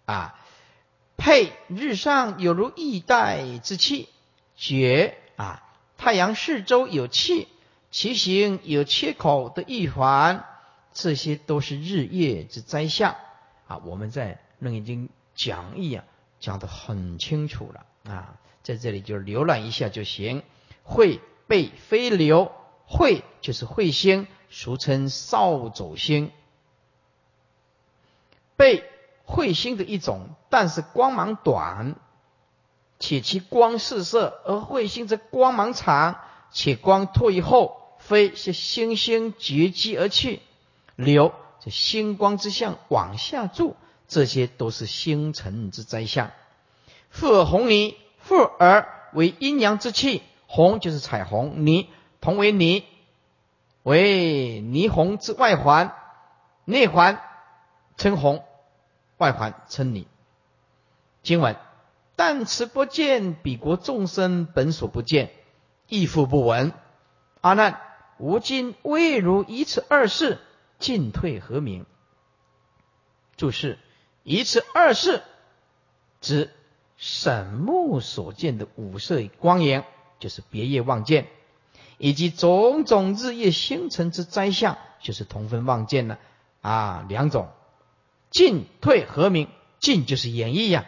[0.05, 0.39] 啊。
[1.17, 4.09] 配日上有如异带之气，
[4.57, 5.63] 觉啊，
[5.99, 7.49] 太阳四周有气，
[7.91, 10.45] 其形有切口的一环，
[10.93, 13.17] 这些都是日月之灾象
[13.67, 13.79] 啊。
[13.85, 16.05] 我们在《楞严经》讲义啊，
[16.39, 20.45] 讲得很清楚了啊，在这里就浏览一下就行。
[20.85, 22.53] 会背飞流，
[22.91, 26.33] 会就是彗星，俗称扫帚星，
[28.57, 28.85] 背。
[29.27, 31.95] 彗星的一种，但是光芒短，
[32.99, 36.19] 且其光四射；而彗星则光芒长，
[36.51, 37.77] 且光退后。
[38.01, 40.41] 飞是星星绝迹而去，
[40.97, 43.77] 流这星光之象往下注，
[44.09, 46.33] 这些都是星辰之灾象。
[47.11, 51.89] 复而红泥，复而为阴阳之气，红就是彩虹，泥
[52.21, 52.85] 同为泥，
[53.83, 55.95] 为霓虹之外环，
[56.65, 57.21] 内环
[57.97, 58.45] 称红。
[59.17, 60.07] 外环称你。
[61.23, 61.61] 今晚，
[62.17, 65.31] 但持不见彼国众生本所不见，
[65.89, 66.73] 亦复不闻。
[67.43, 67.81] 阿难，
[68.19, 70.39] 吾今未如以此二事，
[70.79, 71.85] 进退何明？
[73.37, 73.79] 注释：
[74.23, 75.23] 以此二事，
[76.23, 76.51] 指
[76.97, 79.85] 神目所见的五色光影，
[80.19, 81.27] 就是别业望见，
[82.01, 86.17] 以及种种日夜星辰之灾象，就是同分望见呢。
[86.63, 87.51] 啊，两种。
[88.31, 90.87] 进退和明，进就是演绎呀，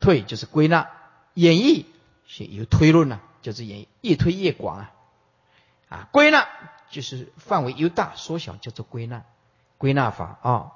[0.00, 0.90] 退就是归纳。
[1.34, 1.84] 演绎
[2.26, 4.92] 是有推论呐，就是演越推越广啊。
[5.88, 6.48] 啊，归纳
[6.90, 9.22] 就是范围由大缩小，叫做归纳。
[9.78, 10.72] 归纳法啊，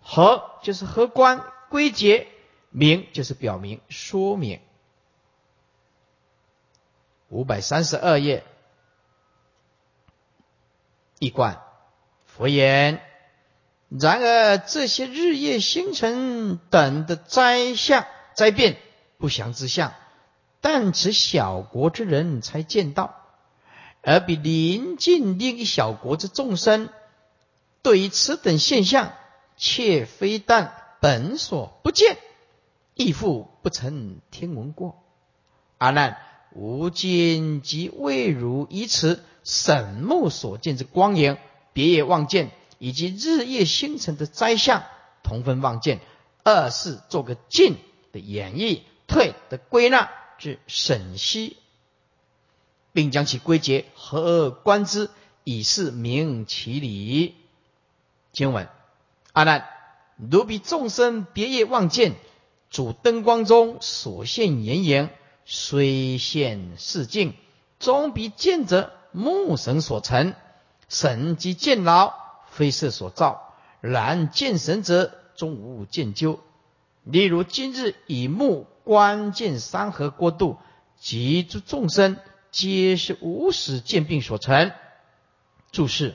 [0.00, 2.28] 和就是和观归结，
[2.70, 4.60] 明就是表明说明。
[7.28, 8.44] 五百三十二页，
[11.22, 11.62] 一贯
[12.26, 13.00] 佛言。
[13.88, 18.76] 然而这些日夜星辰等的灾相灾变
[19.18, 19.94] 不祥之相，
[20.60, 23.14] 但此小国之人才见到，
[24.00, 26.88] 而比邻近另一小国之众生，
[27.82, 29.12] 对于此等现象，
[29.56, 32.16] 却非但本所不见，
[32.94, 35.04] 亦复不曾听闻过。
[35.78, 36.18] 阿难，
[36.50, 41.36] 吾今即未如以此神目所见之光影，
[41.72, 42.50] 别业望见。
[42.78, 44.82] 以及日夜星辰的灾相，
[45.22, 45.98] 同分望见；
[46.42, 47.76] 二是做个进
[48.10, 51.58] 的演绎，退的归纳之审析，
[52.92, 55.10] 并将其归结合而观之，
[55.44, 57.36] 以示明其理。
[58.32, 58.68] 经文：
[59.32, 59.64] 阿难，
[60.16, 62.16] 如彼众生别业望见，
[62.68, 65.08] 主灯光中所现炎影，
[65.44, 67.34] 虽现世境，
[67.78, 70.34] 终彼见者目神所成，
[70.88, 72.20] 神即见老。
[72.52, 76.38] 非色所造，然见神者终无见究。
[77.02, 80.58] 例如今日以目观见山河过度，
[81.00, 82.18] 及诸众生，
[82.50, 84.70] 皆是无始见病所成。
[85.70, 86.14] 注释：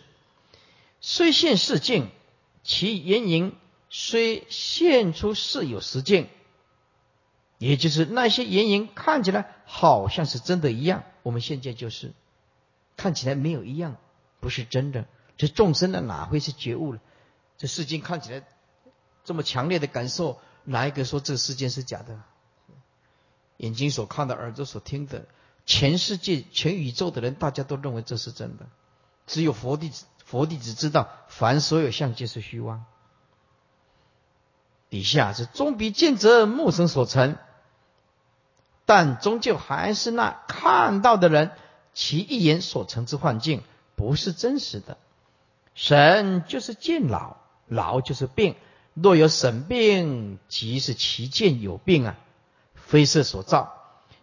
[1.02, 2.12] 虽现世境，
[2.62, 3.56] 其言影
[3.90, 6.30] 虽现出是有实境，
[7.58, 11.04] 也就是那些言影看起来好像是真的一样。
[11.24, 12.14] 我们现在就是
[12.98, 13.96] 看起来没有一样，
[14.42, 15.06] 不是真的。
[15.38, 17.00] 这众生的，哪会是觉悟了？
[17.58, 18.44] 这世间看起来
[19.24, 22.20] 这么强烈的感受，哪一个说这世间是假的？
[23.58, 25.26] 眼睛所看的，耳朵所听的，
[25.66, 28.68] 全世界、全宇宙的人，大家都认为这是真的。
[29.26, 32.86] 只有佛弟子，佛弟子知道，凡所有相，皆是虚妄。
[34.90, 37.38] 底下是终比见者目生所成，
[38.86, 41.52] 但终究还是那看到的人，
[41.98, 43.64] 其一言所成之幻境，
[43.96, 45.00] 不是真实的。
[45.74, 47.38] 神就是见老，
[47.68, 48.56] 老就是病。
[48.94, 52.16] 若有神病，即是其见有病啊，
[52.76, 53.74] 非色所造。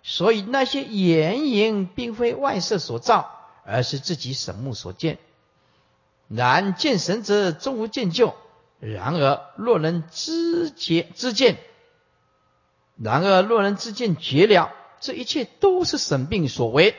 [0.04, 3.28] 所以那些眼影并非外色所造，
[3.64, 5.18] 而是自己神目所见。
[6.28, 8.36] 然见神者终无见就。
[8.78, 11.58] 然而若能知觉知见，
[12.96, 14.70] 然而若能知见绝了，
[15.00, 16.94] 这一切都是神病所为，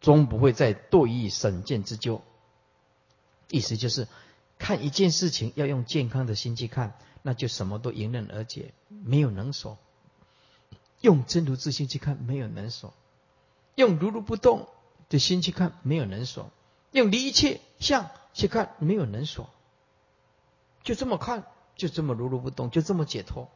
[0.00, 2.22] 终不会再堕于审见之咎。
[3.48, 4.08] 意思就是，
[4.58, 9.76] 看一件事情要用健康的心去看，那就什么都迎刃而解，没有能所；
[11.00, 12.92] 用真如自信去看，没有能所；
[13.74, 14.68] 用如如不动
[15.08, 16.50] 的心去看，没有能所；
[16.92, 19.50] 用离一切相去看，没有能所。
[20.82, 21.44] 就这么看，
[21.76, 23.50] 就这么如如不动，就这么解脱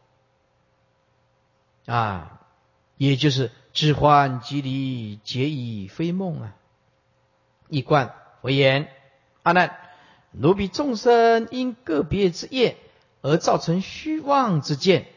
[1.86, 2.40] 啊！
[2.96, 6.54] 也就是知幻即离，皆已非梦啊！
[7.68, 8.88] 一观为言：
[9.42, 9.76] 阿难，
[10.30, 12.76] 奴婢众生因个别之业
[13.20, 15.08] 而造成虚妄之见，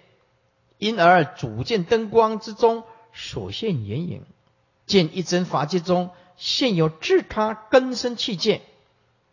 [0.80, 2.84] 因而主见灯光之中
[3.14, 4.24] 所现眼影，
[4.88, 8.64] 见一真法界中现有自他根生器界，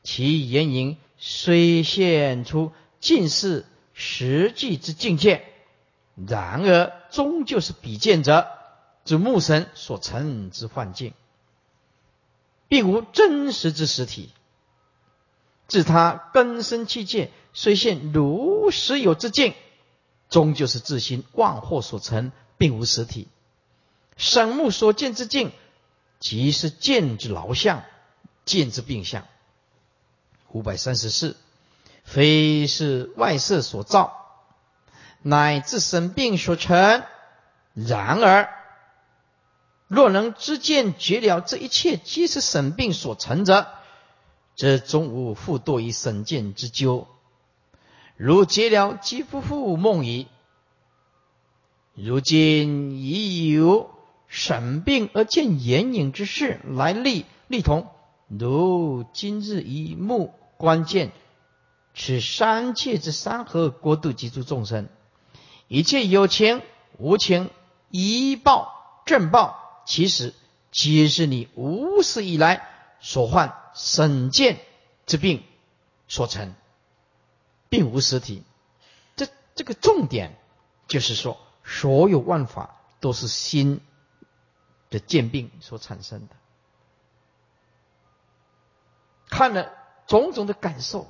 [0.03, 3.65] 其眼影虽现出近似
[3.95, 5.47] 实际之境界。
[6.29, 8.49] 然而，终究是比见者
[9.05, 11.13] 之目神所成之幻境，
[12.69, 14.31] 并无真实之实体。
[15.67, 19.55] 自他根生器界，虽现如实有之境，
[20.29, 23.29] 终究是自心妄惑所成，并无实体。
[24.17, 25.53] 神目所见之境，
[26.21, 27.83] 即是见之劳相，
[28.45, 29.27] 见之病相。
[30.51, 31.37] 五百三十四，
[32.05, 34.21] 非是外色所造。
[35.21, 37.03] 乃至生病所成。
[37.73, 38.49] 然而，
[39.89, 43.67] 若能知见觉了这一切皆是生病所成者，
[44.57, 47.07] 则终无复堕于生见之咎。
[48.17, 50.29] 如觉了即不复梦矣。
[51.95, 53.91] 如今已有
[54.27, 57.89] 生病而见眼影之事来立立同，
[58.27, 61.13] 如今日一目关键，
[61.95, 64.89] 此三界之三合国度及诸众生。
[65.69, 66.63] 一切有情
[66.99, 67.51] 无情，
[67.91, 68.73] 一报
[69.07, 70.35] 正报，其实
[70.71, 72.69] 皆是你无始以来
[73.01, 74.61] 所患审见
[75.07, 75.43] 之病
[76.09, 76.55] 所成，
[77.69, 78.43] 并无实体。
[79.17, 80.39] 这这个重点
[80.89, 83.81] 就是说，所有万法都是心
[84.91, 86.37] 的见病所产生的。
[89.29, 89.73] 看了
[90.07, 91.07] 种种的感受，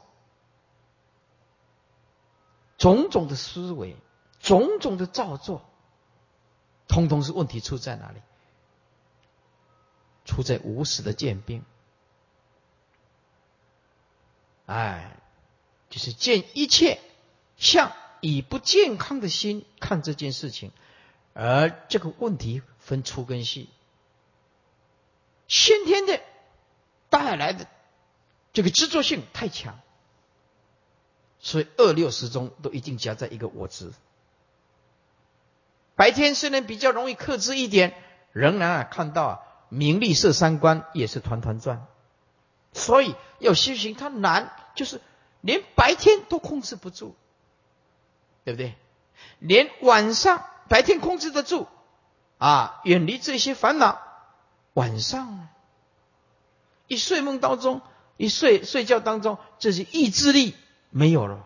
[2.79, 3.97] 种种的思维。
[4.41, 5.63] 种种的造作，
[6.87, 8.21] 通通是问题出在哪里？
[10.25, 11.65] 出在无始的见病。
[14.67, 15.17] 哎，
[15.91, 17.01] 就是见一切
[17.57, 20.73] 像以不健康的心看这件事情，
[21.35, 23.69] 而这个问题分粗跟细，
[25.49, 26.21] 先天的
[27.11, 27.67] 带来的
[28.55, 29.79] 这个执着性太强，
[31.39, 33.93] 所以二六十中都一定夹在一个我字。
[35.95, 37.95] 白天虽然比较容易克制一点，
[38.33, 39.41] 仍然啊看到啊
[39.75, 41.87] 名利色三观也是团团转，
[42.73, 45.01] 所以要修行它难，就是
[45.41, 47.15] 连白天都控制不住，
[48.45, 48.75] 对不对？
[49.41, 51.67] 连晚上白天控制得住
[52.39, 54.01] 啊，远离这些烦恼，
[54.75, 55.49] 晚上
[56.87, 57.83] 一睡梦当中，
[58.17, 60.55] 一睡睡觉当中，这些意志力
[60.91, 61.45] 没有了，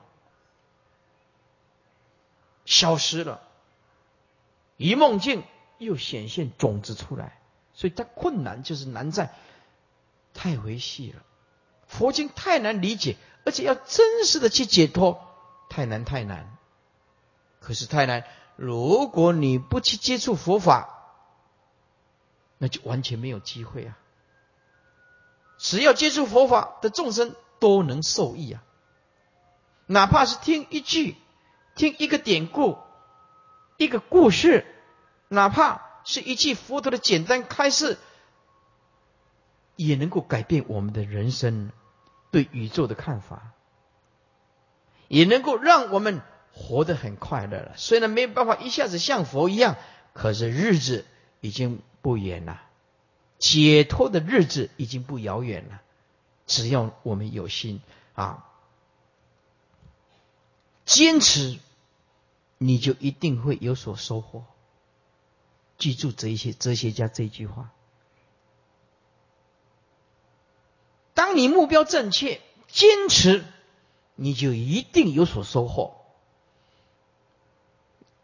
[2.66, 3.40] 消失了。
[4.76, 5.44] 一梦境
[5.78, 7.37] 又显现种子出来，
[7.78, 9.32] 所以它困难就是难在
[10.34, 11.22] 太维系了。
[11.86, 15.24] 佛经太难理解，而且要真实的去解脱，
[15.70, 16.58] 太难太难。
[17.60, 18.24] 可是太难，
[18.56, 20.88] 如果你不去接触佛法，
[22.58, 23.96] 那就完全没有机会啊！
[25.56, 28.64] 只要接触佛法的众生都能受益啊，
[29.86, 31.16] 哪怕是听一句，
[31.76, 32.76] 听一个典故。
[33.76, 34.66] 一个故事，
[35.28, 37.98] 哪怕是一句佛陀的简单开示，
[39.76, 41.70] 也能够改变我们的人生，
[42.30, 43.52] 对宇宙的看法，
[45.06, 46.22] 也能够让我们
[46.54, 47.74] 活得很快乐了。
[47.76, 49.76] 虽然没有办法一下子像佛一样，
[50.14, 51.04] 可是日子
[51.42, 52.62] 已经不远了，
[53.38, 55.82] 解脱的日子已经不遥远了。
[56.46, 57.82] 只要我们有心
[58.14, 58.46] 啊，
[60.86, 61.58] 坚持。
[62.60, 64.44] 你就一定会有所收获。
[65.78, 67.70] 记住这一些哲学家这句话：
[71.14, 73.44] 当你目标正确，坚持，
[74.16, 75.96] 你就一定有所收获。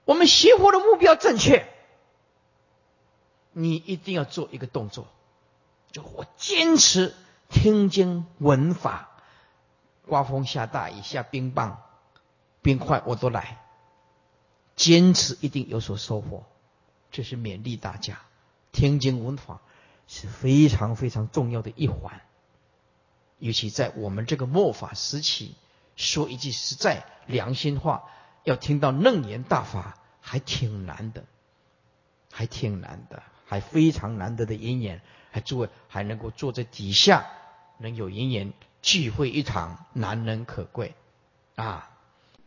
[0.05, 1.66] 我们学佛的目标正确，
[3.52, 5.07] 你一定要做一个动作，
[5.92, 7.14] 就我坚持
[7.48, 9.22] 听经闻法，
[10.07, 11.82] 刮风下大雨下冰棒
[12.62, 13.61] 冰块我都来。
[14.76, 16.44] 坚持一定有所收获，
[17.14, 18.20] 这是勉励大家。
[18.72, 19.60] 听经闻法
[20.08, 22.20] 是非常非常重要的一环，
[23.38, 25.54] 尤其在我们这个末法时期，
[25.94, 28.02] 说一句实在良心话，
[28.42, 31.24] 要听到楞严大法还挺难的，
[32.32, 35.00] 还挺难的，还非常难得的因缘，
[35.30, 37.28] 还诸位还能够坐在底下，
[37.78, 38.52] 能有因缘
[38.82, 40.96] 聚会一堂，难能可贵
[41.54, 41.92] 啊。